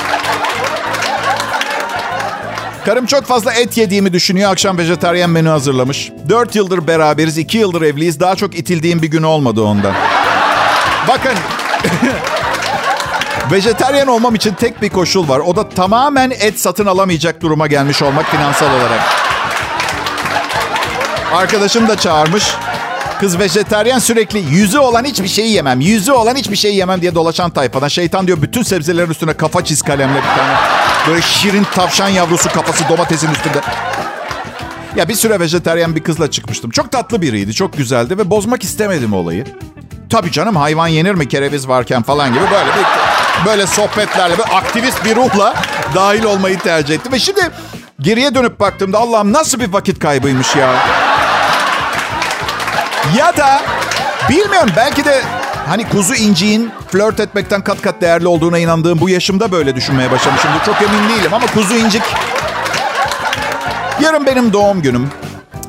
Karım 2.88 3.07
çok 3.07 3.25
fazla 3.25 3.52
et 3.52 3.76
yediğimi 3.76 4.12
düşünüyor. 4.12 4.52
Akşam 4.52 4.78
vejetaryen 4.78 5.30
menü 5.30 5.49
hazırlamış. 5.49 6.12
Dört 6.28 6.57
yıldır 6.57 6.87
beraberiz, 6.87 7.38
iki 7.38 7.59
yıldır 7.59 7.83
evliyiz. 7.83 8.21
Daha 8.21 8.37
çok 8.37 8.59
itildiğim 8.59 9.02
bir 9.02 9.07
gün 9.07 9.23
olmadı 9.23 9.62
ondan. 9.62 9.95
Bakın. 11.09 11.33
Vejeteryan 13.52 14.09
olmam 14.09 14.35
için 14.35 14.54
tek 14.54 14.83
bir 14.83 14.88
koşul 14.88 15.28
var. 15.28 15.38
O 15.38 15.57
da 15.57 15.68
tamamen 15.68 16.30
et 16.30 16.61
satın 16.61 16.87
alamayacak 16.87 17.42
duruma 17.42 17.66
gelmiş 17.66 18.02
olmak 18.02 18.30
finansal 18.30 18.66
olarak. 18.66 19.00
Arkadaşım 21.33 21.88
da 21.88 21.97
çağırmış. 21.97 22.54
Kız 23.21 23.38
vejeteryan 23.38 23.99
sürekli 23.99 24.38
yüzü 24.38 24.78
olan 24.78 25.04
hiçbir 25.04 25.28
şeyi 25.28 25.52
yemem. 25.52 25.80
Yüzü 25.80 26.12
olan 26.12 26.37
hiçbir 26.37 26.57
şeyi 26.57 26.76
yemem 26.76 27.00
diye 27.00 27.14
dolaşan 27.14 27.50
tayfadan. 27.50 27.88
Şeytan 27.88 28.26
diyor 28.26 28.42
bütün 28.42 28.62
sebzelerin 28.62 29.11
üstüne 29.11 29.33
kafa 29.33 29.64
çiz 29.64 29.83
kalemle 29.83 30.16
bir 30.16 30.37
tane. 30.37 30.88
Böyle 31.09 31.23
şirin 31.23 31.67
tavşan 31.75 32.09
yavrusu 32.09 32.49
kafası 32.49 32.85
domatesin 32.88 33.31
üstünde. 33.31 33.61
Ya 34.97 35.09
bir 35.09 35.15
süre 35.15 35.41
vejeteryan 35.41 35.97
bir 35.97 36.03
kızla 36.03 36.31
çıkmıştım. 36.31 36.71
Çok 36.71 36.93
tatlı 36.93 37.23
biriydi, 37.23 37.55
çok 37.55 37.77
güzeldi 37.77 38.19
ve 38.19 38.31
bozmak 38.31 38.65
istemedim 38.65 39.12
olayı. 39.12 39.45
Tabii 40.11 40.33
canım 40.33 40.57
hayvan 40.57 40.88
yenir 40.88 41.15
mi 41.15 41.29
kereviz 41.29 41.69
varken 41.69 42.03
falan 42.03 42.29
gibi 42.29 42.45
böyle 42.50 42.71
bir 42.71 42.87
böyle 43.47 43.67
sohbetlerle 43.67 44.38
böyle 44.38 44.50
aktivist 44.50 45.05
bir 45.05 45.17
ruhla 45.17 45.55
dahil 45.95 46.25
olmayı 46.25 46.59
tercih 46.59 46.95
ettim. 46.95 47.12
Ve 47.12 47.19
şimdi 47.19 47.41
geriye 48.00 48.35
dönüp 48.35 48.61
baktığımda 48.61 48.99
Allah'ım 48.99 49.33
nasıl 49.33 49.61
bir 49.61 49.73
vakit 49.73 49.99
kaybıymış 49.99 50.57
ya. 50.57 50.75
Ya 53.17 53.37
da 53.37 53.62
bilmiyorum 54.29 54.71
belki 54.77 55.05
de 55.05 55.23
hani 55.69 55.89
kuzu 55.89 56.15
inciğin 56.15 56.71
flört 56.89 57.21
etmekten 57.21 57.65
kat 57.65 57.83
kat 57.83 58.01
değerli 58.01 58.27
olduğuna 58.27 58.59
inandığım 58.59 59.01
bu 59.01 59.09
yaşımda 59.09 59.53
böyle 59.53 59.77
düşünmeye 59.77 60.11
başlamışımdır. 60.11 60.65
Çok 60.65 60.77
emin 60.83 61.09
değilim 61.09 61.35
ama 61.35 61.47
kuzu 61.47 61.75
incik... 61.75 62.03
Yarın 64.03 64.27
benim 64.27 64.53
doğum 64.53 64.83
günüm. 64.83 65.09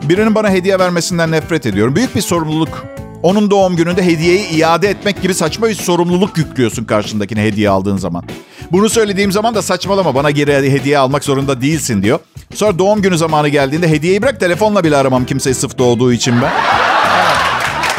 Birinin 0.04 0.36
bana 0.36 0.50
hediye 0.50 0.80
vermesinden 0.80 1.32
nefret 1.32 1.66
ediyorum. 1.66 1.96
Büyük 1.96 2.16
bir 2.16 2.22
sorumluluk. 2.22 2.86
Onun 3.24 3.52
doğum 3.52 3.76
gününde 3.76 4.06
hediyeyi 4.06 4.50
iade 4.50 4.90
etmek 4.90 5.22
gibi 5.22 5.34
saçma 5.34 5.70
bir 5.70 5.76
sorumluluk 5.76 6.38
yüklüyorsun 6.38 6.86
karşındakine 6.86 7.44
hediye 7.44 7.70
aldığın 7.70 7.98
zaman. 7.98 8.24
Bunu 8.72 8.90
söylediğim 8.90 9.32
zaman 9.32 9.56
da 9.56 9.62
saçmalama 9.62 10.16
bana 10.16 10.32
geri 10.32 10.72
hediye 10.72 10.98
almak 10.98 11.24
zorunda 11.24 11.62
değilsin 11.62 12.04
diyor. 12.04 12.20
Sonra 12.54 12.80
doğum 12.80 13.02
günü 13.02 13.18
zamanı 13.18 13.50
geldiğinde 13.50 13.88
hediyeyi 13.88 14.22
bırak 14.22 14.40
telefonla 14.40 14.84
bile 14.84 14.98
aramam 14.98 15.26
kimseyi 15.26 15.54
sıf 15.54 15.78
doğduğu 15.78 16.14
için 16.14 16.36
ben. 16.42 16.52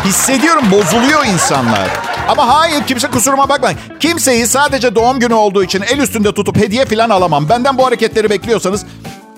Hissediyorum 0.04 0.64
bozuluyor 0.70 1.26
insanlar. 1.26 1.88
Ama 2.28 2.48
hayır 2.48 2.84
kimse 2.86 3.08
kusuruma 3.10 3.48
bakmayın. 3.48 3.78
Kimseyi 4.00 4.46
sadece 4.46 4.94
doğum 4.94 5.20
günü 5.20 5.34
olduğu 5.34 5.64
için 5.64 5.82
el 5.82 5.98
üstünde 5.98 6.32
tutup 6.32 6.56
hediye 6.56 6.84
falan 6.84 7.10
alamam. 7.10 7.48
Benden 7.48 7.78
bu 7.78 7.86
hareketleri 7.86 8.30
bekliyorsanız 8.30 8.86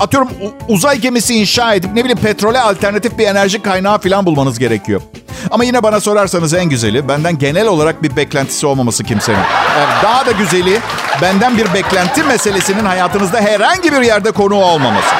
atıyorum 0.00 0.28
uzay 0.68 0.98
gemisi 0.98 1.34
inşa 1.34 1.74
edip 1.74 1.92
ne 1.94 2.04
bileyim 2.04 2.18
petrole 2.18 2.60
alternatif 2.60 3.18
bir 3.18 3.26
enerji 3.26 3.62
kaynağı 3.62 3.98
falan 3.98 4.26
bulmanız 4.26 4.58
gerekiyor. 4.58 5.02
Ama 5.50 5.64
yine 5.64 5.82
bana 5.82 6.00
sorarsanız 6.00 6.54
en 6.54 6.64
güzeli 6.64 7.08
benden 7.08 7.38
genel 7.38 7.66
olarak 7.66 8.02
bir 8.02 8.16
beklentisi 8.16 8.66
olmaması 8.66 9.04
kimsenin. 9.04 9.38
Yani 9.78 10.02
daha 10.02 10.26
da 10.26 10.32
güzeli 10.32 10.80
benden 11.22 11.56
bir 11.56 11.74
beklenti 11.74 12.22
meselesinin 12.22 12.84
hayatınızda 12.84 13.40
herhangi 13.40 13.92
bir 13.92 14.02
yerde 14.02 14.30
konu 14.30 14.54
olmaması. 14.54 15.14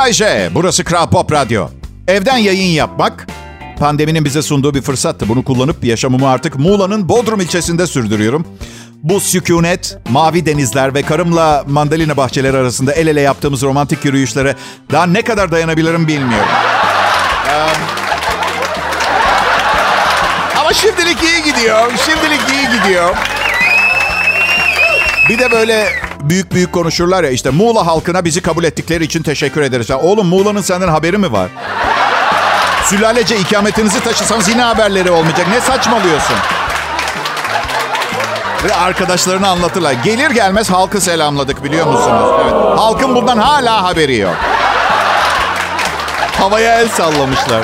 Bayce. 0.00 0.50
Burası 0.54 0.84
Kral 0.84 1.10
Pop 1.10 1.32
Radyo. 1.32 1.68
Evden 2.08 2.36
yayın 2.36 2.72
yapmak 2.72 3.26
pandeminin 3.78 4.24
bize 4.24 4.42
sunduğu 4.42 4.74
bir 4.74 4.82
fırsattı. 4.82 5.28
Bunu 5.28 5.44
kullanıp 5.44 5.84
yaşamımı 5.84 6.28
artık 6.28 6.58
Muğla'nın 6.58 7.08
Bodrum 7.08 7.40
ilçesinde 7.40 7.86
sürdürüyorum. 7.86 8.46
Bu 9.02 9.20
sükunet, 9.20 9.98
mavi 10.08 10.46
denizler 10.46 10.94
ve 10.94 11.02
karımla 11.02 11.64
mandalina 11.68 12.16
bahçeleri 12.16 12.56
arasında 12.56 12.92
el 12.92 13.06
ele 13.06 13.20
yaptığımız 13.20 13.62
romantik 13.62 14.04
yürüyüşlere 14.04 14.56
daha 14.92 15.06
ne 15.06 15.22
kadar 15.22 15.52
dayanabilirim 15.52 16.08
bilmiyorum. 16.08 16.48
Ama 20.60 20.72
şimdilik 20.72 21.22
iyi 21.22 21.52
gidiyor. 21.52 21.92
Şimdilik 22.06 22.40
iyi 22.50 22.78
gidiyor. 22.78 23.16
Bir 25.28 25.38
de 25.38 25.50
böyle 25.50 26.09
büyük 26.22 26.52
büyük 26.52 26.72
konuşurlar 26.72 27.24
ya 27.24 27.30
işte 27.30 27.50
Muğla 27.50 27.86
halkına 27.86 28.24
bizi 28.24 28.40
kabul 28.42 28.64
ettikleri 28.64 29.04
için 29.04 29.22
teşekkür 29.22 29.62
ederiz. 29.62 29.90
Ya 29.90 29.98
oğlum 29.98 30.26
Muğla'nın 30.26 30.60
senden 30.60 30.88
haberi 30.88 31.18
mi 31.18 31.32
var? 31.32 31.48
Sülalece 32.84 33.36
ikametinizi 33.36 34.00
taşısanız 34.00 34.48
yine 34.48 34.62
haberleri 34.62 35.10
olmayacak. 35.10 35.46
Ne 35.48 35.60
saçmalıyorsun? 35.60 36.36
Ve 38.64 38.74
arkadaşlarını 38.74 39.48
anlatırlar. 39.48 39.92
Gelir 39.92 40.30
gelmez 40.30 40.70
halkı 40.70 41.00
selamladık 41.00 41.64
biliyor 41.64 41.86
musunuz? 41.86 42.30
Evet. 42.42 42.52
Halkın 42.52 43.14
bundan 43.14 43.38
hala 43.38 43.82
haberi 43.82 44.16
yok. 44.16 44.36
Havaya 46.38 46.80
el 46.80 46.88
sallamışlar. 46.88 47.62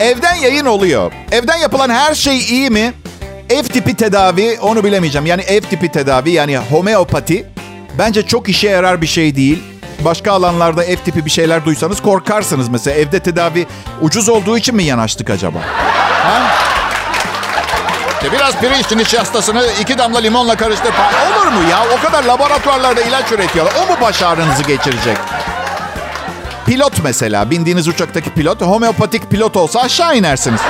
Evden 0.00 0.34
yayın 0.34 0.66
oluyor. 0.66 1.12
Evden 1.32 1.56
yapılan 1.56 1.90
her 1.90 2.14
şey 2.14 2.38
iyi 2.38 2.70
mi? 2.70 2.94
Ev 3.50 3.62
tipi 3.62 3.96
tedavi 3.96 4.58
onu 4.60 4.84
bilemeyeceğim. 4.84 5.26
Yani 5.26 5.42
ev 5.42 5.60
tipi 5.60 5.92
tedavi 5.92 6.30
yani 6.30 6.58
homeopati 6.58 7.46
bence 7.98 8.26
çok 8.26 8.48
işe 8.48 8.68
yarar 8.68 9.02
bir 9.02 9.06
şey 9.06 9.36
değil. 9.36 9.62
Başka 10.00 10.32
alanlarda 10.32 10.84
ev 10.84 10.96
tipi 10.96 11.24
bir 11.24 11.30
şeyler 11.30 11.64
duysanız 11.64 12.02
korkarsınız 12.02 12.68
mesela. 12.68 12.96
Evde 12.96 13.20
tedavi 13.20 13.66
ucuz 14.00 14.28
olduğu 14.28 14.58
için 14.58 14.74
mi 14.76 14.84
yanaştık 14.84 15.30
acaba? 15.30 15.58
Ha? 16.22 16.42
İşte 18.22 18.32
biraz 18.32 18.56
pirinç 18.56 18.92
nişastasını 18.92 19.66
iki 19.80 19.98
damla 19.98 20.18
limonla 20.18 20.56
karıştır. 20.56 20.92
Olur 21.36 21.46
mu 21.46 21.70
ya? 21.70 21.84
O 21.98 22.02
kadar 22.06 22.24
laboratuvarlarda 22.24 23.02
ilaç 23.02 23.32
üretiyorlar. 23.32 23.74
O 23.84 23.92
mu 23.92 23.98
baş 24.00 24.22
ağrınızı 24.22 24.62
geçirecek? 24.62 25.16
Pilot 26.66 27.04
mesela. 27.04 27.50
Bindiğiniz 27.50 27.88
uçaktaki 27.88 28.30
pilot. 28.30 28.62
Homeopatik 28.62 29.30
pilot 29.30 29.56
olsa 29.56 29.80
aşağı 29.80 30.16
inersiniz. 30.16 30.60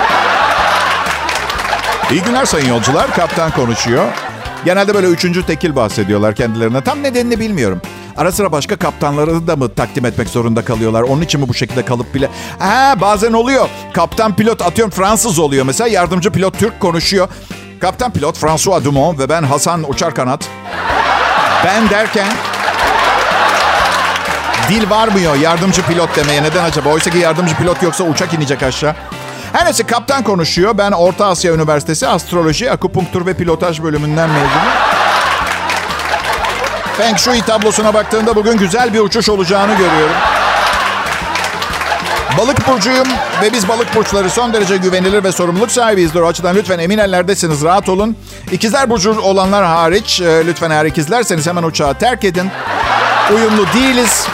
İyi 2.10 2.22
günler 2.22 2.44
sayın 2.44 2.68
yolcular. 2.68 3.14
Kaptan 3.14 3.50
konuşuyor. 3.50 4.04
Genelde 4.64 4.94
böyle 4.94 5.06
üçüncü 5.06 5.46
tekil 5.46 5.76
bahsediyorlar 5.76 6.34
kendilerine. 6.34 6.84
Tam 6.84 7.02
nedenini 7.02 7.40
bilmiyorum. 7.40 7.80
Ara 8.16 8.32
sıra 8.32 8.52
başka 8.52 8.76
kaptanları 8.76 9.46
da 9.46 9.56
mı 9.56 9.74
takdim 9.74 10.04
etmek 10.06 10.28
zorunda 10.28 10.64
kalıyorlar? 10.64 11.02
Onun 11.02 11.22
için 11.22 11.40
mi 11.40 11.48
bu 11.48 11.54
şekilde 11.54 11.84
kalıp 11.84 12.14
bile... 12.14 12.30
Ha 12.58 12.94
bazen 13.00 13.32
oluyor. 13.32 13.68
Kaptan 13.92 14.36
pilot 14.36 14.62
atıyorum 14.62 14.94
Fransız 14.94 15.38
oluyor 15.38 15.64
mesela. 15.66 15.88
Yardımcı 15.88 16.30
pilot 16.30 16.58
Türk 16.58 16.80
konuşuyor. 16.80 17.28
Kaptan 17.80 18.12
pilot 18.12 18.38
François 18.38 18.84
Dumont 18.84 19.18
ve 19.18 19.28
ben 19.28 19.42
Hasan 19.42 19.90
Uçar 19.90 20.14
Kanat. 20.14 20.48
Ben 21.64 21.90
derken 21.90 22.28
dil 24.68 24.90
varmıyor 24.90 25.36
yardımcı 25.36 25.82
pilot 25.82 26.16
demeye. 26.16 26.42
Neden 26.42 26.64
acaba? 26.64 26.88
Oysa 26.88 27.10
ki 27.10 27.18
yardımcı 27.18 27.56
pilot 27.56 27.82
yoksa 27.82 28.04
uçak 28.04 28.34
inecek 28.34 28.62
aşağı. 28.62 28.94
Her 29.56 29.64
neyse 29.64 29.82
kaptan 29.82 30.22
konuşuyor. 30.22 30.78
Ben 30.78 30.92
Orta 30.92 31.26
Asya 31.26 31.54
Üniversitesi 31.54 32.08
Astroloji, 32.08 32.70
Akupunktur 32.70 33.26
ve 33.26 33.34
Pilotaj 33.34 33.82
bölümünden 33.82 34.30
mezunum. 34.30 34.72
Feng 36.96 37.18
Shui 37.18 37.42
tablosuna 37.42 37.94
baktığımda 37.94 38.36
bugün 38.36 38.56
güzel 38.56 38.94
bir 38.94 39.00
uçuş 39.00 39.28
olacağını 39.28 39.72
görüyorum. 39.72 40.16
Balık 42.38 42.68
burcuyum 42.68 43.06
ve 43.42 43.52
biz 43.52 43.68
balık 43.68 43.94
burçları 43.96 44.30
son 44.30 44.52
derece 44.52 44.76
güvenilir 44.76 45.24
ve 45.24 45.32
sorumluluk 45.32 45.70
sahibiyizdir. 45.70 46.20
O 46.20 46.26
açıdan 46.26 46.56
lütfen 46.56 46.78
emin 46.78 46.98
ellerdesiniz, 46.98 47.62
rahat 47.62 47.88
olun. 47.88 48.16
İkizler 48.52 48.90
burcu 48.90 49.20
olanlar 49.20 49.64
hariç, 49.64 50.20
e, 50.20 50.46
lütfen 50.46 50.70
eğer 50.70 50.84
ikizlerseniz 50.84 51.46
hemen 51.46 51.62
uçağı 51.62 51.94
terk 51.94 52.24
edin. 52.24 52.50
Uyumlu 53.34 53.66
değiliz. 53.74 54.26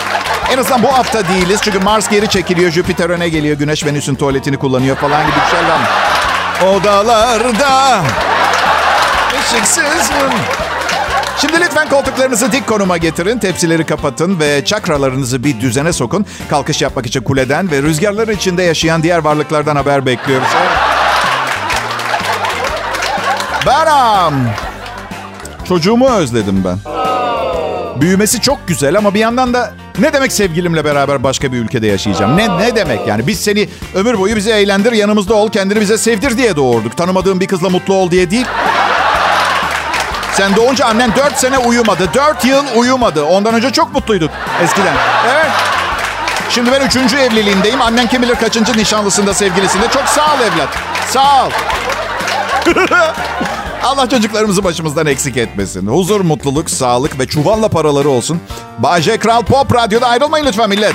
En 0.53 0.59
azından 0.59 0.83
bu 0.83 0.93
hafta 0.93 1.29
değiliz. 1.29 1.61
Çünkü 1.65 1.79
Mars 1.79 2.09
geri 2.09 2.29
çekiliyor, 2.29 2.71
Jüpiter 2.71 3.11
öne 3.11 3.29
geliyor, 3.29 3.59
Güneş 3.59 3.85
Venüs'ün 3.85 4.15
tuvaletini 4.15 4.57
kullanıyor 4.57 4.97
falan 4.97 5.23
gibi 5.27 5.37
şeyler. 5.51 5.79
Odalarda 6.75 8.01
ışıksızım. 9.41 10.33
Şimdi 11.39 11.61
lütfen 11.61 11.89
koltuklarınızı 11.89 12.53
dik 12.53 12.67
konuma 12.67 12.97
getirin, 12.97 13.39
tepsileri 13.39 13.87
kapatın 13.87 14.41
ve 14.41 14.65
çakralarınızı 14.65 15.45
bir 15.45 15.61
düzene 15.61 15.93
sokun. 15.93 16.27
Kalkış 16.51 16.83
yapmak 16.83 17.07
için 17.07 17.23
kuleden 17.23 17.71
ve 17.71 17.83
rüzgarların 17.83 18.33
içinde 18.37 18.63
yaşayan 18.63 19.03
diğer 19.03 19.19
varlıklardan 19.19 19.77
haber 19.77 20.07
bekliyoruz. 20.07 20.49
Beram. 23.67 24.35
Çocuğumu 25.69 26.11
özledim 26.11 26.65
ben. 26.65 26.79
Büyümesi 28.01 28.41
çok 28.41 28.69
güzel 28.69 28.99
ama 28.99 29.15
bir 29.15 29.21
yandan 29.21 29.55
da 29.55 29.73
ne 29.99 30.13
demek 30.13 30.33
sevgilimle 30.33 30.85
beraber 30.85 31.23
başka 31.23 31.53
bir 31.53 31.59
ülkede 31.59 31.87
yaşayacağım? 31.87 32.37
Ne 32.37 32.59
ne 32.59 32.77
demek 32.77 33.07
yani? 33.07 33.27
Biz 33.27 33.41
seni 33.41 33.69
ömür 33.95 34.19
boyu 34.19 34.37
bizi 34.37 34.51
eğlendir, 34.51 34.93
yanımızda 34.93 35.35
ol, 35.35 35.51
kendini 35.51 35.81
bize 35.81 35.99
sevdir 35.99 36.37
diye 36.37 36.57
doğurduk. 36.57 36.97
Tanımadığın 36.97 37.41
bir 37.41 37.47
kızla 37.47 37.69
mutlu 37.69 37.95
ol 37.95 38.11
diye 38.11 38.31
değil. 38.31 38.47
Sen 40.35 40.57
doğunca 40.57 40.87
annen 40.87 41.17
4 41.17 41.39
sene 41.39 41.59
uyumadı. 41.59 42.09
4 42.15 42.45
yıl 42.45 42.65
uyumadı. 42.77 43.25
Ondan 43.25 43.55
önce 43.55 43.71
çok 43.71 43.95
mutluyduk 43.95 44.31
eskiden. 44.65 44.95
Evet. 45.33 45.51
Şimdi 46.51 46.73
ben 46.73 46.87
üçüncü 46.87 47.17
evliliğindeyim. 47.17 47.83
Annen 47.83 48.07
kim 48.07 48.23
bilir 48.23 48.35
kaçıncı 48.35 48.79
nişanlısında, 48.79 49.35
sevgilisinde. 49.35 49.85
Çok 49.95 50.05
sağ 50.05 50.25
ol 50.35 50.39
evlat. 50.41 50.69
Sağ 51.09 51.47
ol. 51.47 51.51
Allah 53.85 54.09
çocuklarımızı 54.09 54.65
başımızdan 54.65 55.07
eksik 55.07 55.37
etmesin. 55.37 55.87
Huzur, 55.87 56.21
mutluluk, 56.21 56.71
sağlık 56.71 57.19
ve 57.19 57.27
çuvalla 57.27 57.69
paraları 57.69 58.09
olsun. 58.09 58.41
Bayce 58.79 59.19
Kral 59.19 59.43
Pop 59.43 59.75
Radyo'da 59.75 60.07
ayrılmayın 60.07 60.47
lütfen 60.47 60.69
millet. 60.69 60.95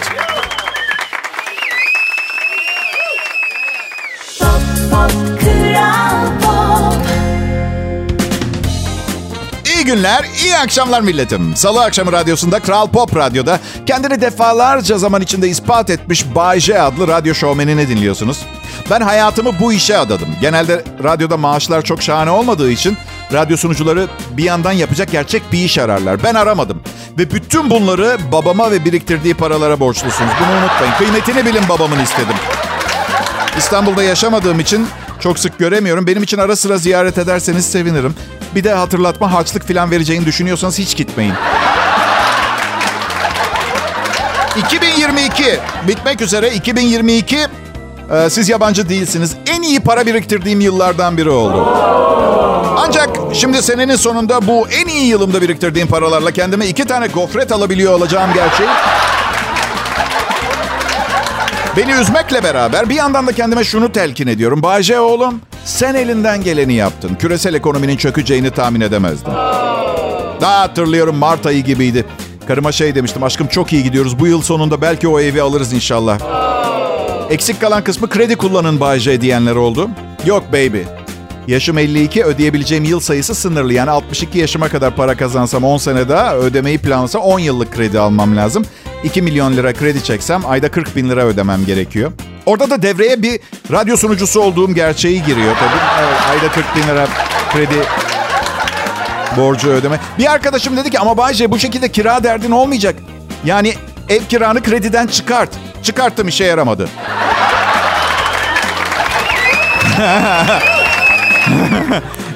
Günler, 9.88 10.25
iyi 10.44 10.58
akşamlar 10.58 11.01
milletim. 11.01 11.56
Salı 11.56 11.84
akşamı 11.84 12.12
radyosunda 12.12 12.60
Kral 12.60 12.88
Pop 12.88 13.15
Radyo'da 13.15 13.60
kendini 13.86 14.22
defalarca 14.22 14.98
zaman 14.98 15.22
içinde 15.22 15.50
ispat 15.50 15.89
etmiş 15.89 16.36
Bay 16.36 16.60
J 16.60 16.82
adlı 16.82 17.08
radyo 17.08 17.34
şovmenini 17.34 17.89
dinliyorsunuz. 17.89 18.46
Ben 18.89 19.01
hayatımı 19.01 19.60
bu 19.60 19.74
işe 19.74 19.98
adadım. 19.98 20.27
Genelde 20.41 20.84
radyoda 21.03 21.38
maaşlar 21.38 21.82
çok 21.82 22.01
şahane 22.01 22.29
olmadığı 22.29 22.72
için 22.72 22.98
radyo 23.34 23.58
sunucuları 23.58 24.08
bir 24.32 24.44
yandan 24.44 24.72
yapacak 24.72 25.12
gerçek 25.12 25.51
bir 25.51 25.65
iş 25.65 25.77
ararlar. 25.77 26.24
Ben 26.24 26.34
aramadım. 26.36 26.84
Ve 27.17 27.32
bütün 27.32 27.70
bunları 27.70 28.17
babama 28.32 28.72
ve 28.72 28.86
biriktirdiği 28.86 29.34
paralara 29.34 29.79
borçlusunuz. 29.79 30.32
Bunu 30.39 30.58
unutmayın. 30.58 30.94
Kıymetini 30.98 31.46
bilin 31.46 31.70
babamın 31.70 32.00
istedim. 32.00 32.36
İstanbul'da 33.58 34.03
yaşamadığım 34.03 34.60
için 34.60 34.88
çok 35.20 35.40
sık 35.40 35.60
göremiyorum. 35.60 36.08
Benim 36.08 36.24
için 36.24 36.38
ara 36.38 36.56
sıra 36.56 36.78
ziyaret 36.78 37.18
ederseniz 37.18 37.66
sevinirim. 37.66 38.16
Bir 38.56 38.64
de 38.64 38.74
hatırlatma 38.74 39.34
harçlık 39.34 39.68
falan 39.68 39.92
vereceğini 39.92 40.26
düşünüyorsanız 40.26 40.80
hiç 40.80 40.96
gitmeyin. 40.98 41.34
2022 44.66 45.60
bitmek 45.88 46.22
üzere 46.22 46.54
2022 46.54 47.38
e, 47.38 48.30
siz 48.30 48.50
yabancı 48.50 48.90
değilsiniz. 48.90 49.36
En 49.48 49.62
iyi 49.62 49.80
para 49.80 50.06
biriktirdiğim 50.06 50.62
yıllardan 50.62 51.18
biri 51.18 51.30
oldu. 51.30 51.66
Ancak 52.78 53.10
şimdi 53.34 53.64
senenin 53.64 53.96
sonunda 53.96 54.48
bu 54.48 54.68
en 54.70 54.88
iyi 54.88 55.08
yılımda 55.08 55.42
biriktirdiğim 55.42 55.88
paralarla 55.88 56.32
kendime 56.32 56.68
iki 56.68 56.86
tane 56.86 57.08
gofret 57.08 57.52
alabiliyor 57.52 57.94
olacağım 57.94 58.34
gerçeği. 58.34 58.70
Beni 61.78 61.92
üzmekle 61.92 62.44
beraber 62.44 62.90
bir 62.90 62.96
yandan 62.96 63.28
da 63.28 63.32
kendime 63.32 63.64
şunu 63.64 63.92
telkin 63.92 64.28
ediyorum. 64.28 64.64
Bayce 64.64 65.00
oğlum 65.00 65.42
sen 65.66 65.96
elinden 65.96 66.44
geleni 66.44 66.74
yaptın. 66.74 67.16
Küresel 67.16 67.54
ekonominin 67.54 67.98
çökeceğini 67.98 68.52
tahmin 68.52 68.82
edemezdin. 68.82 69.34
Daha 70.42 70.60
hatırlıyorum 70.60 71.16
Mart 71.16 71.46
ayı 71.46 71.64
gibiydi. 71.64 72.06
Karıma 72.48 72.72
şey 72.72 72.96
demiştim 72.96 73.24
aşkım 73.24 73.48
çok 73.48 73.74
iyi 73.74 73.84
gidiyoruz. 73.84 74.20
Bu 74.20 74.28
yıl 74.28 74.42
sonunda 74.42 74.82
belki 74.82 75.08
o 75.08 75.20
evi 75.20 75.42
alırız 75.42 75.74
inşallah. 75.74 76.20
Eksik 77.30 77.62
kalan 77.62 77.84
kısmı 77.84 78.10
kredi 78.10 78.36
kullanın 78.36 78.80
Bayce 78.80 79.22
diyenler 79.22 79.56
oldu. 79.56 79.90
Yok 80.26 80.44
baby. 80.54 80.82
Yaşım 81.48 81.78
52, 81.78 82.24
ödeyebileceğim 82.24 82.84
yıl 82.84 83.00
sayısı 83.00 83.36
sınırlı. 83.36 83.74
Yani 83.74 83.90
62 83.90 84.40
yaşıma 84.40 84.70
kadar 84.70 84.96
para 84.96 85.18
kazansam 85.18 85.64
10 85.64 85.78
sene 85.78 86.10
daha 86.10 86.38
ödemeyi 86.38 86.78
planlasa 86.78 87.20
10 87.20 87.40
yıllık 87.40 87.74
kredi 87.74 88.00
almam 88.00 88.38
lazım. 88.38 88.66
2 89.04 89.22
milyon 89.22 89.58
lira 89.58 89.74
kredi 89.74 90.04
çeksem 90.04 90.42
ayda 90.46 90.72
40 90.72 90.96
bin 90.96 91.10
lira 91.10 91.25
ödemem 91.25 91.66
gerekiyor. 91.66 92.12
Orada 92.46 92.70
da 92.70 92.82
devreye 92.82 93.22
bir 93.22 93.39
radyo 93.72 93.98
sunucusu 93.98 94.42
olduğum 94.42 94.74
gerçeği 94.74 95.24
giriyor 95.24 95.56
tabii. 95.56 95.82
Evet, 96.00 96.18
ayda 96.30 96.51
40 96.51 96.75
bin 96.75 96.84
lira 96.84 97.08
kredi 97.54 97.84
borcu 99.38 99.70
ödeme. 99.70 100.00
Bir 100.20 100.32
arkadaşım 100.32 100.77
dedi 100.77 100.89
ki 100.89 101.00
ama 101.00 101.18
Bayce 101.18 101.51
bu 101.51 101.60
şekilde 101.60 101.92
kira 101.92 102.24
derdin 102.24 102.51
olmayacak. 102.51 102.96
Yani 103.46 103.74
ev 104.10 104.22
kiranı 104.30 104.63
krediden 104.63 105.08
çıkart. 105.08 105.50
Çıkarttım 105.84 106.27
işe 106.27 106.44
yaramadı. 106.44 106.89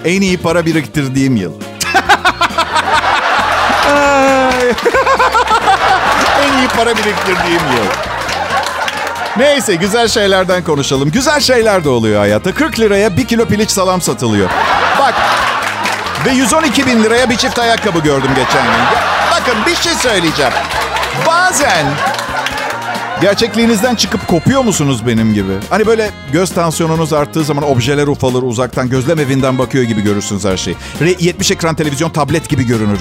en 0.06 0.22
iyi 0.22 0.38
para 0.38 0.66
biriktirdiğim 0.66 1.36
yıl. 1.36 1.54
en 6.44 6.58
iyi 6.58 6.68
para 6.68 6.90
biriktirdiğim 6.90 7.62
yıl. 7.76 7.92
Neyse 9.38 9.76
güzel 9.76 10.08
şeylerden 10.08 10.64
konuşalım. 10.64 11.12
Güzel 11.12 11.40
şeyler 11.40 11.84
de 11.84 11.90
oluyor 11.90 12.20
hayatta. 12.20 12.54
40 12.54 12.80
liraya 12.80 13.18
bir 13.18 13.28
kilo 13.28 13.46
piliç 13.46 13.72
salam 13.72 14.02
satılıyor. 14.02 14.50
Bak 15.00 15.14
ve 16.26 16.32
112 16.32 16.86
bin 16.86 17.04
liraya 17.04 17.30
bir 17.30 17.38
çift 17.38 17.60
ayakkabı 17.60 18.00
gördüm 18.00 18.30
geçen 18.36 18.64
gün. 18.64 18.84
Bakın 19.32 19.66
bir 19.66 19.76
şey 19.76 19.94
söyleyeceğim. 19.94 20.54
Bazen 21.28 21.86
Gerçekliğinizden 23.22 23.96
çıkıp 23.96 24.28
kopuyor 24.28 24.62
musunuz 24.64 25.08
benim 25.08 25.34
gibi? 25.34 25.52
Hani 25.70 25.86
böyle 25.86 26.10
göz 26.34 26.50
tansiyonunuz 26.54 27.14
arttığı 27.14 27.44
zaman 27.44 27.64
objeler 27.64 28.08
ufalır 28.08 28.44
uzaktan. 28.44 28.90
Gözlem 28.90 29.20
evinden 29.20 29.58
bakıyor 29.58 29.84
gibi 29.84 30.02
görürsünüz 30.02 30.46
her 30.46 30.58
şeyi. 30.58 30.76
70 31.20 31.52
ekran 31.52 31.76
televizyon 31.76 32.10
tablet 32.10 32.50
gibi 32.50 32.68
görünür. 32.68 33.00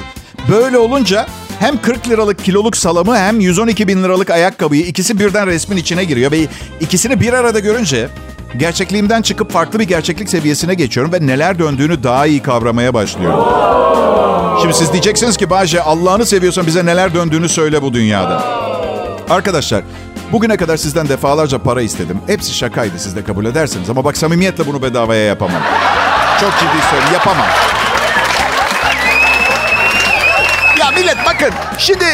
Böyle 0.48 0.78
olunca 0.78 1.26
hem 1.60 1.82
40 1.82 2.08
liralık 2.08 2.44
kiloluk 2.44 2.76
salamı 2.76 3.18
hem 3.18 3.40
112 3.40 3.88
bin 3.88 4.02
liralık 4.02 4.30
ayakkabıyı 4.30 4.82
ikisi 4.82 5.18
birden 5.18 5.46
resmin 5.46 5.76
içine 5.76 6.04
giriyor. 6.04 6.32
Ve 6.32 6.46
ikisini 6.80 7.20
bir 7.20 7.32
arada 7.32 7.58
görünce 7.58 8.08
gerçekliğimden 8.56 9.22
çıkıp 9.22 9.52
farklı 9.52 9.78
bir 9.78 9.84
gerçeklik 9.84 10.28
seviyesine 10.28 10.74
geçiyorum. 10.74 11.12
Ve 11.12 11.26
neler 11.26 11.58
döndüğünü 11.58 12.02
daha 12.02 12.26
iyi 12.26 12.42
kavramaya 12.42 12.94
başlıyorum. 12.94 13.44
Şimdi 14.62 14.74
siz 14.74 14.92
diyeceksiniz 14.92 15.36
ki 15.36 15.50
Bahçe 15.50 15.82
Allah'ını 15.82 16.26
seviyorsan 16.26 16.66
bize 16.66 16.86
neler 16.86 17.14
döndüğünü 17.14 17.48
söyle 17.48 17.82
bu 17.82 17.94
dünyada. 17.94 18.44
Arkadaşlar 19.30 19.82
Bugüne 20.32 20.56
kadar 20.56 20.76
sizden 20.76 21.08
defalarca 21.08 21.58
para 21.58 21.82
istedim. 21.82 22.20
Hepsi 22.26 22.54
şakaydı 22.54 22.98
siz 22.98 23.16
de 23.16 23.24
kabul 23.24 23.44
edersiniz. 23.44 23.90
Ama 23.90 24.04
bak 24.04 24.16
samimiyetle 24.16 24.66
bunu 24.66 24.82
bedavaya 24.82 25.24
yapamam. 25.24 25.62
Çok 26.40 26.52
ciddi 26.52 26.82
söylüyorum 26.90 27.12
yapamam. 27.12 27.46
Millet 31.00 31.16
bakın 31.26 31.50
şimdi 31.78 32.04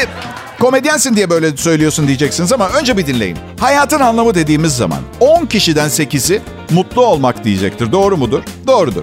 komedyensin 0.60 1.16
diye 1.16 1.30
böyle 1.30 1.56
söylüyorsun 1.56 2.06
diyeceksiniz 2.06 2.52
ama 2.52 2.68
önce 2.68 2.96
bir 2.96 3.06
dinleyin. 3.06 3.38
Hayatın 3.60 4.00
anlamı 4.00 4.34
dediğimiz 4.34 4.76
zaman 4.76 4.98
10 5.20 5.46
kişiden 5.46 5.88
8'i 5.88 6.42
mutlu 6.70 7.06
olmak 7.06 7.44
diyecektir. 7.44 7.92
Doğru 7.92 8.16
mudur? 8.16 8.42
Doğrudur. 8.66 9.02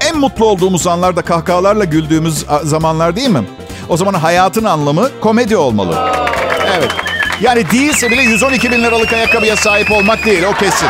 En 0.00 0.18
mutlu 0.18 0.44
olduğumuz 0.46 0.86
anlarda 0.86 1.22
kahkahalarla 1.22 1.84
güldüğümüz 1.84 2.44
zamanlar 2.64 3.16
değil 3.16 3.28
mi? 3.28 3.44
O 3.88 3.96
zaman 3.96 4.14
hayatın 4.14 4.64
anlamı 4.64 5.08
komedi 5.20 5.56
olmalı. 5.56 5.98
Evet. 6.78 6.90
Yani 7.40 7.70
değilse 7.70 8.10
bile 8.10 8.22
112 8.22 8.70
bin 8.70 8.82
liralık 8.82 9.12
ayakkabıya 9.12 9.56
sahip 9.56 9.92
olmak 9.92 10.26
değil 10.26 10.42
o 10.42 10.52
kesin. 10.54 10.88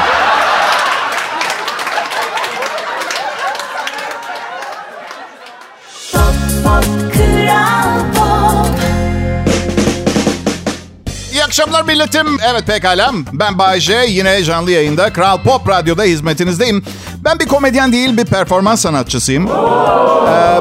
Akşamlar 11.50 11.82
milletim. 11.82 12.38
Evet 12.50 12.66
pekala. 12.66 13.12
Ben 13.32 13.58
Bayce. 13.58 14.04
Yine 14.08 14.44
canlı 14.44 14.70
yayında 14.70 15.12
Kral 15.12 15.42
Pop 15.42 15.68
Radyo'da 15.68 16.02
hizmetinizdeyim. 16.02 16.84
Ben 17.24 17.38
bir 17.38 17.48
komedyen 17.48 17.92
değil 17.92 18.16
bir 18.16 18.24
performans 18.24 18.80
sanatçısıyım. 18.80 19.46
Ee, 19.46 19.50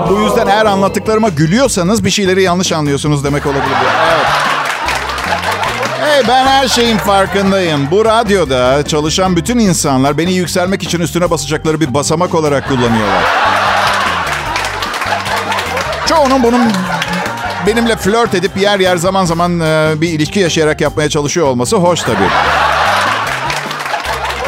bu 0.10 0.20
yüzden 0.24 0.48
eğer 0.48 0.66
anlattıklarıma 0.66 1.30
gülüyorsanız 1.30 2.06
bir 2.06 2.10
şeyleri 2.10 2.44
yanlış 2.44 2.72
anlıyorsunuz 2.72 3.24
demek 3.24 3.46
olabilir. 3.46 3.78
Evet. 4.14 4.26
Hey 6.02 6.28
ben 6.28 6.48
her 6.48 6.68
şeyin 6.68 6.98
farkındayım. 6.98 7.92
Bu 7.92 8.06
radyoda 8.06 8.84
çalışan 8.88 9.36
bütün 9.36 9.60
insanlar 9.60 10.18
beni 10.18 10.34
yükselmek 10.34 10.84
için 10.84 11.00
üstüne 11.00 11.30
basacakları 11.30 11.80
bir 11.80 11.94
basamak 11.94 12.36
olarak 12.36 12.68
kullanıyorlar. 12.68 13.24
Çoğunun 16.06 16.44
bunun 16.44 16.62
benimle 17.68 17.96
flört 17.96 18.34
edip 18.34 18.58
yer 18.58 18.80
yer 18.80 18.98
zaman 18.98 19.26
zaman 19.26 19.60
e, 19.60 19.94
bir 20.02 20.10
ilişki 20.10 20.40
yaşayarak 20.40 20.82
yapmaya 20.82 21.10
çalışıyor 21.10 21.48
olması 21.48 21.76
hoş 21.76 22.02
tabii. 22.02 22.30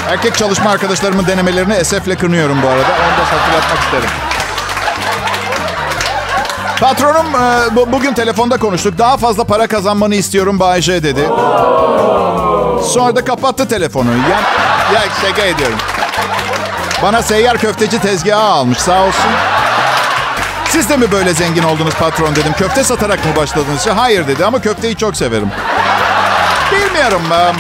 Erkek 0.10 0.38
çalışma 0.38 0.70
arkadaşlarımın 0.70 1.28
denemelerini 1.28 1.74
esefle 1.74 2.16
kınıyorum 2.16 2.58
bu 2.64 2.68
arada. 2.68 2.84
Onu 2.84 3.18
da 3.18 3.32
hatırlatmak 3.32 3.84
isterim. 3.84 4.10
Patronum 6.80 7.36
e, 7.36 7.76
bu, 7.76 7.92
bugün 7.92 8.14
telefonda 8.14 8.58
konuştuk. 8.58 8.98
Daha 8.98 9.18
fazla 9.18 9.44
para 9.44 9.68
kazanmanı 9.68 10.16
istiyorum 10.16 10.60
Bayce 10.60 11.04
dedi. 11.04 11.30
Sonra 12.84 13.16
da 13.16 13.26
kapattı 13.26 13.68
telefonu. 13.68 14.10
Ya, 14.10 14.40
ya 14.94 15.02
şaka 15.22 15.42
ediyorum. 15.42 15.78
Bana 17.04 17.22
seyyar 17.22 17.58
köfteci 17.58 18.00
tezgahı 18.00 18.42
almış 18.42 18.78
sağ 18.78 19.02
olsun. 19.02 19.32
Siz 20.72 20.90
de 20.90 20.98
mi 20.98 21.12
böyle 21.12 21.34
zengin 21.34 21.64
oldunuz 21.64 21.94
patron 21.94 22.36
dedim. 22.36 22.54
Köfte 22.58 22.84
satarak 22.84 23.26
mı 23.26 23.32
başladınız? 23.36 23.88
Hayır 23.88 24.28
dedi 24.28 24.46
ama 24.46 24.62
köfteyi 24.62 24.96
çok 24.96 25.18
severim. 25.18 25.50
Bilmiyorum 26.72 27.22
ben. 27.32 27.56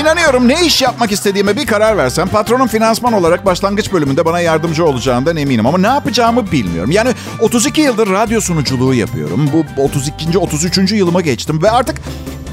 İnanıyorum 0.00 0.48
ne 0.48 0.64
iş 0.64 0.82
yapmak 0.82 1.12
istediğime 1.12 1.56
bir 1.56 1.66
karar 1.66 1.96
versem 1.96 2.28
patronun 2.28 2.66
finansman 2.66 3.12
olarak 3.12 3.46
başlangıç 3.46 3.92
bölümünde 3.92 4.24
bana 4.24 4.40
yardımcı 4.40 4.84
olacağından 4.86 5.36
eminim. 5.36 5.66
Ama 5.66 5.78
ne 5.78 5.86
yapacağımı 5.86 6.52
bilmiyorum. 6.52 6.90
Yani 6.90 7.10
32 7.40 7.80
yıldır 7.80 8.10
radyo 8.10 8.40
sunuculuğu 8.40 8.94
yapıyorum. 8.94 9.50
Bu 9.52 9.82
32. 9.82 10.38
33. 10.38 10.92
yılıma 10.92 11.20
geçtim 11.20 11.62
ve 11.62 11.70
artık 11.70 11.96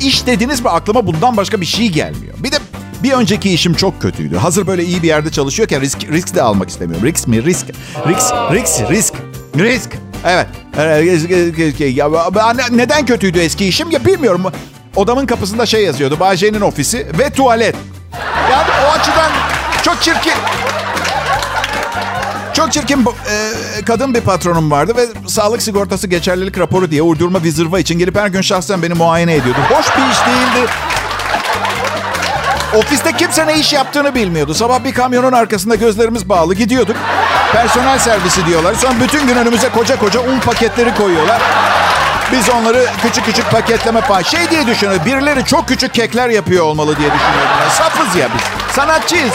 iş 0.02 0.28
dediniz 0.28 0.62
mi 0.62 0.70
aklıma 0.70 1.08
bundan 1.08 1.38
başka 1.38 1.62
bir 1.62 1.66
şey 1.66 1.90
gelmiyor. 1.90 2.34
Bir 2.38 2.52
de 2.52 2.57
bir 3.04 3.12
önceki 3.12 3.54
işim 3.54 3.74
çok 3.74 4.02
kötüydü. 4.02 4.38
Hazır 4.38 4.68
böyle 4.68 4.84
iyi 4.84 5.04
bir 5.04 5.08
yerde 5.08 5.32
çalışıyorken 5.32 5.82
risk, 5.82 6.10
risk 6.12 6.36
de 6.36 6.42
almak 6.42 6.70
istemiyorum. 6.70 7.08
Risk 7.08 7.28
mi? 7.28 7.46
Risk. 7.46 7.66
Risk. 8.08 8.34
Risk. 8.52 8.92
Risk. 8.92 9.14
Risk. 9.58 9.92
Evet. 10.26 10.48
Ya, 12.60 12.68
neden 12.72 13.06
kötüydü 13.06 13.40
eski 13.40 13.66
işim? 13.66 13.92
Ya 13.92 14.06
bilmiyorum. 14.06 14.44
Odamın 14.96 15.26
kapısında 15.26 15.66
şey 15.66 15.84
yazıyordu. 15.84 16.20
Bahçe'nin 16.20 16.62
ofisi 16.62 17.08
ve 17.20 17.30
tuvalet. 17.30 17.76
Yani 18.52 18.70
o 18.88 18.92
açıdan 18.92 19.32
çok 19.84 20.02
çirkin. 20.02 20.34
Çok 22.54 22.72
çirkin 22.72 23.00
e, 23.02 23.86
kadın 23.86 24.14
bir 24.14 24.22
patronum 24.22 24.72
vardı 24.72 24.94
ve 24.98 25.06
sağlık 25.28 25.62
sigortası 25.62 26.08
geçerlilik 26.08 26.60
raporu 26.60 26.92
diye 26.92 27.02
uydurma 27.02 27.44
bir 27.44 27.52
zırva 27.52 27.80
için 27.80 28.00
gelip 28.00 28.16
her 28.16 28.28
gün 28.28 28.42
şahsen 28.42 28.82
beni 28.82 28.94
muayene 28.94 29.36
ediyordu. 29.36 29.60
Hoş 29.70 29.86
bir 29.98 30.12
iş 30.12 30.20
değildi. 30.28 30.72
Ofiste 32.78 33.12
kimse 33.12 33.48
ne 33.48 33.60
iş 33.60 33.74
yaptığını 33.74 34.16
bilmiyordu. 34.16 34.54
Sabah 34.54 34.84
bir 34.84 34.94
kamyonun 34.94 35.32
arkasında 35.32 35.76
gözlerimiz 35.76 36.30
bağlı 36.30 36.56
gidiyorduk. 36.56 36.96
Personel 37.52 38.00
servisi 38.00 38.46
diyorlar. 38.46 38.74
Sonra 38.74 38.94
bütün 39.04 39.28
gün 39.28 39.36
önümüze 39.36 39.70
koca 39.70 40.00
koca 40.00 40.20
un 40.20 40.40
paketleri 40.40 40.96
koyuyorlar. 40.96 41.42
Biz 42.32 42.50
onları 42.50 42.86
küçük 43.02 43.26
küçük 43.26 43.52
paketleme 43.52 44.02
falan. 44.02 44.22
Şey 44.22 44.50
diye 44.50 44.68
düşünüyoruz. 44.68 45.06
Birileri 45.06 45.46
çok 45.46 45.68
küçük 45.68 45.94
kekler 45.94 46.30
yapıyor 46.30 46.66
olmalı 46.66 46.98
diye 46.98 47.10
düşünüyorum. 47.14 47.72
Safız 47.72 48.16
ya 48.16 48.30
biz. 48.36 48.76
Sanatçıyız. 48.76 49.34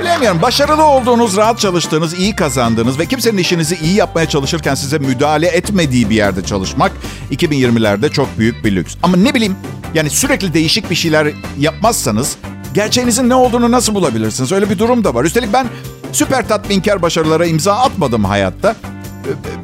Bilemiyorum. 0.00 0.42
Başarılı 0.42 0.84
olduğunuz, 0.84 1.36
rahat 1.36 1.58
çalıştığınız, 1.58 2.14
iyi 2.18 2.36
kazandığınız 2.36 2.98
ve 2.98 3.06
kimsenin 3.06 3.38
işinizi 3.38 3.76
iyi 3.76 3.94
yapmaya 3.94 4.28
çalışırken 4.28 4.74
size 4.74 4.98
müdahale 4.98 5.46
etmediği 5.46 6.10
bir 6.10 6.14
yerde 6.14 6.44
çalışmak 6.44 6.92
2020'lerde 7.30 8.12
çok 8.12 8.38
büyük 8.38 8.64
bir 8.64 8.76
lüks. 8.76 8.94
Ama 9.02 9.16
ne 9.16 9.34
bileyim 9.34 9.56
yani 9.94 10.10
sürekli 10.10 10.54
değişik 10.54 10.90
bir 10.90 10.94
şeyler 10.94 11.28
yapmazsanız 11.58 12.36
gerçeğinizin 12.74 13.28
ne 13.28 13.34
olduğunu 13.34 13.70
nasıl 13.72 13.94
bulabilirsiniz? 13.94 14.52
Öyle 14.52 14.70
bir 14.70 14.78
durum 14.78 15.04
da 15.04 15.14
var. 15.14 15.24
Üstelik 15.24 15.52
ben 15.52 15.66
süper 16.12 16.48
tatminkar 16.48 17.02
başarılara 17.02 17.46
imza 17.46 17.76
atmadım 17.76 18.24
hayatta. 18.24 18.76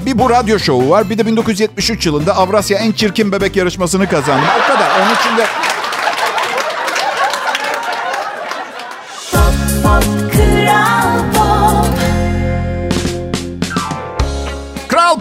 Bir 0.07 0.19
bu 0.19 0.31
radyo 0.31 0.59
şovu 0.59 0.91
var. 0.91 1.11
Bir 1.11 1.19
de 1.19 1.27
1973 1.27 2.07
yılında 2.07 2.37
Avrasya 2.37 2.79
en 2.79 2.93
çirkin 2.93 3.33
bebek 3.33 3.57
yarışmasını 3.57 4.09
kazandım. 4.09 4.49
O 4.65 4.73
kadar. 4.73 4.91
Onun 5.01 5.15
için 5.15 5.37
de 5.37 5.47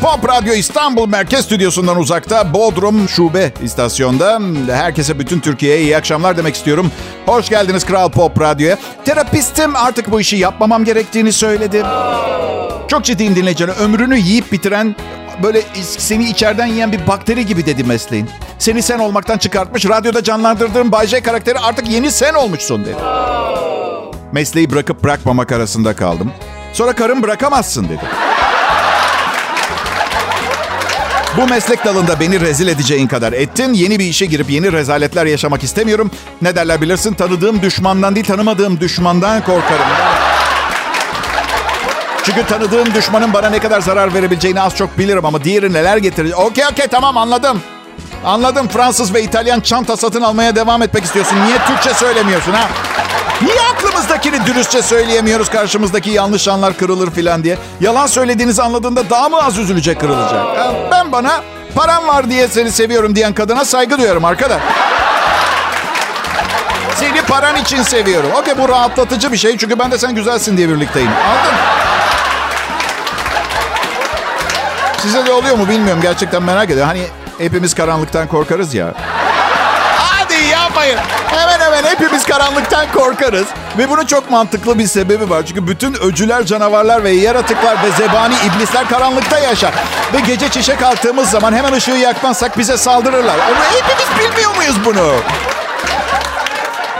Pop 0.02 0.30
Radyo 0.30 0.54
İstanbul 0.54 1.08
Merkez 1.08 1.46
Stüdyosu'ndan 1.46 1.98
uzakta 1.98 2.54
Bodrum 2.54 3.10
Şube 3.10 3.54
istasyonda. 3.64 4.40
Herkese 4.72 5.20
bütün 5.20 5.40
Türkiye'ye 5.40 5.82
iyi 5.82 5.98
akşamlar 5.98 6.38
demek 6.38 6.56
istiyorum. 6.56 6.92
Hoş 7.26 7.50
geldiniz 7.50 7.86
Kral 7.86 8.10
Pop 8.10 8.42
Radyo'ya. 8.42 8.78
Terapistim 9.06 9.76
artık 9.76 10.12
bu 10.12 10.22
işi 10.22 10.38
yapmamam 10.38 10.86
gerektiğini 10.86 11.34
söyledi. 11.34 11.84
Çok 12.88 13.04
ciddiyim 13.04 13.36
dinleyiciler. 13.36 13.74
Ömrünü 13.80 14.18
yiyip 14.18 14.52
bitiren 14.52 14.96
böyle 15.44 15.62
seni 15.84 16.30
içeriden 16.30 16.66
yiyen 16.66 16.92
bir 16.92 17.08
bakteri 17.08 17.46
gibi 17.46 17.66
dedi 17.66 17.84
mesleğin. 17.84 18.30
Seni 18.60 18.82
sen 18.82 19.00
olmaktan 19.00 19.38
çıkartmış, 19.38 19.86
radyoda 19.86 20.24
canlandırdığın 20.24 20.92
Bay 20.92 21.08
J 21.08 21.22
karakteri 21.22 21.60
artık 21.60 21.90
yeni 21.90 22.12
sen 22.12 22.34
olmuşsun 22.34 22.86
dedi. 22.86 22.96
Mesleği 24.32 24.72
bırakıp 24.72 25.04
bırakmamak 25.04 25.52
arasında 25.52 25.96
kaldım. 25.96 26.32
Sonra 26.74 26.94
karım 26.94 27.24
bırakamazsın 27.24 27.86
dedi. 27.86 28.02
Bu 31.38 31.48
meslek 31.48 31.86
dalında 31.86 32.20
beni 32.20 32.40
rezil 32.42 32.68
edeceğin 32.68 33.08
kadar 33.08 33.34
ettin. 33.34 33.74
Yeni 33.74 34.00
bir 34.00 34.06
işe 34.06 34.26
girip 34.26 34.50
yeni 34.50 34.72
rezaletler 34.72 35.26
yaşamak 35.26 35.64
istemiyorum. 35.64 36.12
Ne 36.42 36.56
derler 36.56 36.82
bilirsin 36.82 37.14
tanıdığım 37.14 37.62
düşmandan 37.62 38.16
değil 38.16 38.26
tanımadığım 38.26 38.80
düşmandan 38.80 39.42
korkarım. 39.42 39.86
Çünkü 42.24 42.46
tanıdığım 42.46 42.94
düşmanın 42.94 43.34
bana 43.34 43.50
ne 43.50 43.60
kadar 43.60 43.82
zarar 43.82 44.14
verebileceğini 44.14 44.62
az 44.62 44.76
çok 44.76 44.98
bilirim 44.98 45.26
ama 45.26 45.44
diğeri 45.44 45.74
neler 45.74 45.98
getirecek. 45.98 46.40
Okey 46.40 46.66
okey 46.72 46.88
tamam 46.88 47.18
anladım. 47.18 47.62
Anladım 48.26 48.68
Fransız 48.68 49.14
ve 49.14 49.24
İtalyan 49.24 49.60
çanta 49.60 49.98
satın 49.98 50.22
almaya 50.22 50.56
devam 50.56 50.82
etmek 50.82 51.04
istiyorsun. 51.04 51.36
Niye 51.46 51.58
Türkçe 51.68 51.94
söylemiyorsun 51.94 52.52
ha? 52.52 52.68
Niye 53.42 53.62
aklımızdakini 53.74 54.46
dürüstçe 54.46 54.82
söyleyemiyoruz 54.82 55.50
karşımızdaki 55.50 56.10
yanlış 56.10 56.48
anlar 56.48 56.78
kırılır 56.78 57.12
filan 57.12 57.44
diye? 57.44 57.58
Yalan 57.82 58.08
söylediğinizi 58.08 58.62
anladığında 58.64 59.10
daha 59.10 59.30
mı 59.30 59.44
az 59.44 59.58
üzülecek 59.58 60.00
kırılacak? 60.00 60.46
Ben 60.92 61.12
bana 61.12 61.42
param 61.76 62.08
var 62.08 62.30
diye 62.30 62.48
seni 62.48 62.72
seviyorum 62.72 63.16
diyen 63.16 63.34
kadına 63.34 63.66
saygı 63.66 63.98
duyuyorum 63.98 64.26
arkadaş. 64.26 64.62
Seni 66.96 67.22
paran 67.22 67.56
için 67.56 67.84
seviyorum. 67.84 68.30
Okey 68.36 68.58
bu 68.58 68.70
rahatlatıcı 68.70 69.32
bir 69.32 69.38
şey 69.38 69.58
çünkü 69.58 69.80
ben 69.80 69.92
de 69.92 69.98
sen 69.98 70.16
güzelsin 70.16 70.58
diye 70.58 70.70
birlikteyim. 70.70 71.10
Anladın 71.30 71.56
Size 75.02 75.26
de 75.26 75.32
oluyor 75.32 75.56
mu 75.58 75.70
bilmiyorum. 75.70 76.02
Gerçekten 76.02 76.44
merak 76.44 76.70
ediyorum. 76.70 76.88
Hani 76.88 77.04
hepimiz 77.38 77.74
karanlıktan 77.76 78.28
korkarız 78.28 78.74
ya. 78.74 78.94
Hadi 79.98 80.34
yapmayın. 80.34 80.98
Hemen 81.28 81.51
hemen 81.82 81.96
hepimiz 81.96 82.24
karanlıktan 82.24 82.92
korkarız. 82.92 83.48
Ve 83.78 83.90
bunun 83.90 84.06
çok 84.06 84.32
mantıklı 84.32 84.80
bir 84.80 84.88
sebebi 84.88 85.30
var. 85.30 85.46
Çünkü 85.46 85.68
bütün 85.68 85.94
öcüler, 85.94 86.46
canavarlar 86.46 87.04
ve 87.04 87.12
yaratıklar 87.12 87.84
ve 87.84 87.92
zebani 87.98 88.34
iblisler 88.46 88.88
karanlıkta 88.88 89.40
yaşar. 89.40 89.74
Ve 90.14 90.20
gece 90.20 90.50
çişe 90.50 90.76
kalktığımız 90.76 91.30
zaman 91.30 91.54
hemen 91.54 91.74
ışığı 91.74 91.92
yakmazsak 91.92 92.58
bize 92.58 92.78
saldırırlar. 92.78 93.40
Ama 93.40 93.66
hepimiz 93.66 94.30
bilmiyor 94.30 94.56
muyuz 94.56 94.76
bunu? 94.86 95.14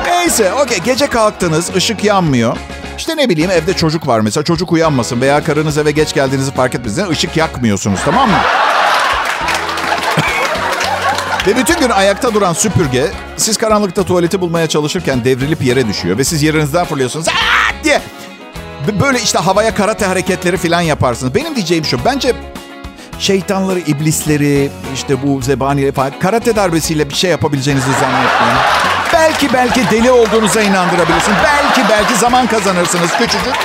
Neyse, 0.06 0.54
okey. 0.54 0.78
Gece 0.78 1.08
kalktınız, 1.08 1.76
ışık 1.76 2.04
yanmıyor. 2.04 2.58
İşte 2.98 3.18
ne 3.18 3.30
bileyim 3.30 3.52
evde 3.52 3.74
çocuk 3.74 4.08
var 4.08 4.20
mesela 4.20 4.44
çocuk 4.44 4.72
uyanmasın 4.72 5.22
veya 5.22 5.44
karınız 5.44 5.78
eve 5.78 5.92
geç 5.92 6.14
geldiğinizi 6.14 6.54
fark 6.54 6.76
etmesine 6.76 7.10
ışık 7.10 7.38
yakmıyorsunuz 7.38 8.00
tamam 8.06 8.30
mı? 8.30 8.38
Ve 11.48 11.58
bütün 11.58 11.80
gün 11.80 11.90
ayakta 11.90 12.34
duran 12.34 12.54
süpürge 12.54 13.12
siz 13.38 13.58
karanlıkta 13.58 14.04
tuvaleti 14.04 14.42
bulmaya 14.42 14.68
çalışırken 14.68 15.26
devrilip 15.26 15.62
yere 15.62 15.88
düşüyor 15.88 16.18
ve 16.18 16.24
siz 16.24 16.44
yerinizden 16.44 16.86
fırlıyorsunuz 16.86 17.28
Aa! 17.28 17.84
diye. 17.84 18.02
Böyle 19.02 19.20
işte 19.22 19.40
havaya 19.40 19.76
karate 19.76 20.06
hareketleri 20.06 20.58
falan 20.58 20.82
yaparsınız. 20.82 21.36
Benim 21.36 21.56
diyeceğim 21.56 21.86
şu 21.86 22.06
bence 22.06 22.34
şeytanları, 23.20 23.80
iblisleri, 23.80 24.70
işte 24.94 25.24
bu 25.24 25.42
zebanileri 25.42 25.92
falan 25.92 26.12
karate 26.20 26.56
darbesiyle 26.56 27.10
bir 27.10 27.16
şey 27.16 27.32
yapabileceğinizi 27.32 27.92
zannetmiyorum. 27.92 28.62
Belki 29.14 29.54
belki 29.54 29.90
deli 29.92 30.12
olduğunuza 30.12 30.62
inandırabilirsin. 30.62 31.34
Belki 31.44 31.90
belki 31.90 32.16
zaman 32.16 32.48
kazanırsınız 32.48 33.12
küçücük. 33.18 33.56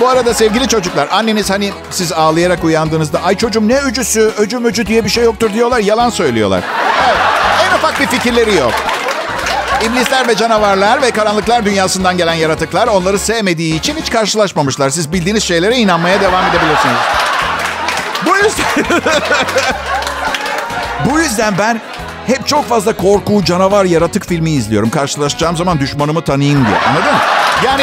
Bu 0.00 0.08
arada 0.08 0.34
sevgili 0.34 0.68
çocuklar 0.68 1.08
anneniz 1.12 1.50
hani 1.50 1.72
siz 1.90 2.12
ağlayarak 2.12 2.64
uyandığınızda 2.64 3.22
ay 3.22 3.36
çocuğum 3.36 3.68
ne 3.68 3.78
öcüsü 3.78 4.20
öcü 4.20 4.86
diye 4.86 5.04
bir 5.04 5.10
şey 5.10 5.24
yoktur 5.24 5.52
diyorlar 5.52 5.78
yalan 5.78 6.10
söylüyorlar. 6.10 6.62
Evet, 7.06 7.16
en 7.64 7.76
ufak 7.78 8.00
bir 8.00 8.06
fikirleri 8.06 8.54
yok. 8.54 8.72
İblisler 9.84 10.28
ve 10.28 10.36
canavarlar 10.36 11.02
ve 11.02 11.10
karanlıklar 11.10 11.64
dünyasından 11.64 12.16
gelen 12.16 12.34
yaratıklar 12.34 12.88
onları 12.88 13.18
sevmediği 13.18 13.78
için 13.78 13.96
hiç 13.96 14.10
karşılaşmamışlar. 14.10 14.90
Siz 14.90 15.12
bildiğiniz 15.12 15.42
şeylere 15.42 15.76
inanmaya 15.76 16.20
devam 16.20 16.44
edebilirsiniz. 16.44 16.96
Bu 18.26 18.36
yüzden... 18.36 19.00
Bu 21.10 21.20
yüzden 21.20 21.58
ben 21.58 21.80
hep 22.26 22.46
çok 22.46 22.68
fazla 22.68 22.96
korku, 22.96 23.44
canavar, 23.44 23.84
yaratık 23.84 24.26
filmi 24.26 24.50
izliyorum. 24.50 24.90
Karşılaşacağım 24.90 25.56
zaman 25.56 25.80
düşmanımı 25.80 26.24
tanıyayım 26.24 26.66
diye. 26.66 26.76
Anladın? 26.78 27.16
Yani 27.64 27.82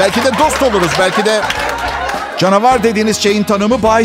belki 0.00 0.24
de 0.24 0.38
dost 0.38 0.62
oluruz. 0.62 0.90
Belki 0.98 1.24
de 1.24 1.40
canavar 2.38 2.82
dediğiniz 2.82 3.16
şeyin 3.16 3.44
tanımı 3.44 3.82
Bay. 3.82 4.04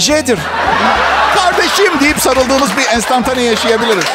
Kardeşim 1.36 1.99
deyip 1.99 2.19
sarıldığımız 2.19 2.77
bir 2.77 2.95
enstantane 2.95 3.41
yaşayabiliriz. 3.41 4.06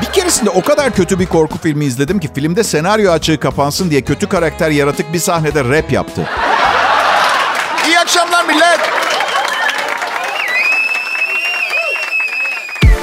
Bir 0.00 0.06
keresinde 0.06 0.50
o 0.50 0.62
kadar 0.62 0.92
kötü 0.92 1.18
bir 1.18 1.26
korku 1.26 1.58
filmi 1.58 1.84
izledim 1.84 2.20
ki 2.20 2.30
filmde 2.34 2.64
senaryo 2.64 3.12
açığı 3.12 3.40
kapansın 3.40 3.90
diye 3.90 4.00
kötü 4.00 4.28
karakter 4.28 4.70
yaratık 4.70 5.12
bir 5.12 5.18
sahnede 5.18 5.64
rap 5.64 5.92
yaptı. 5.92 6.28
İyi 7.86 7.98
akşamlar 7.98 8.44
millet. 8.44 8.80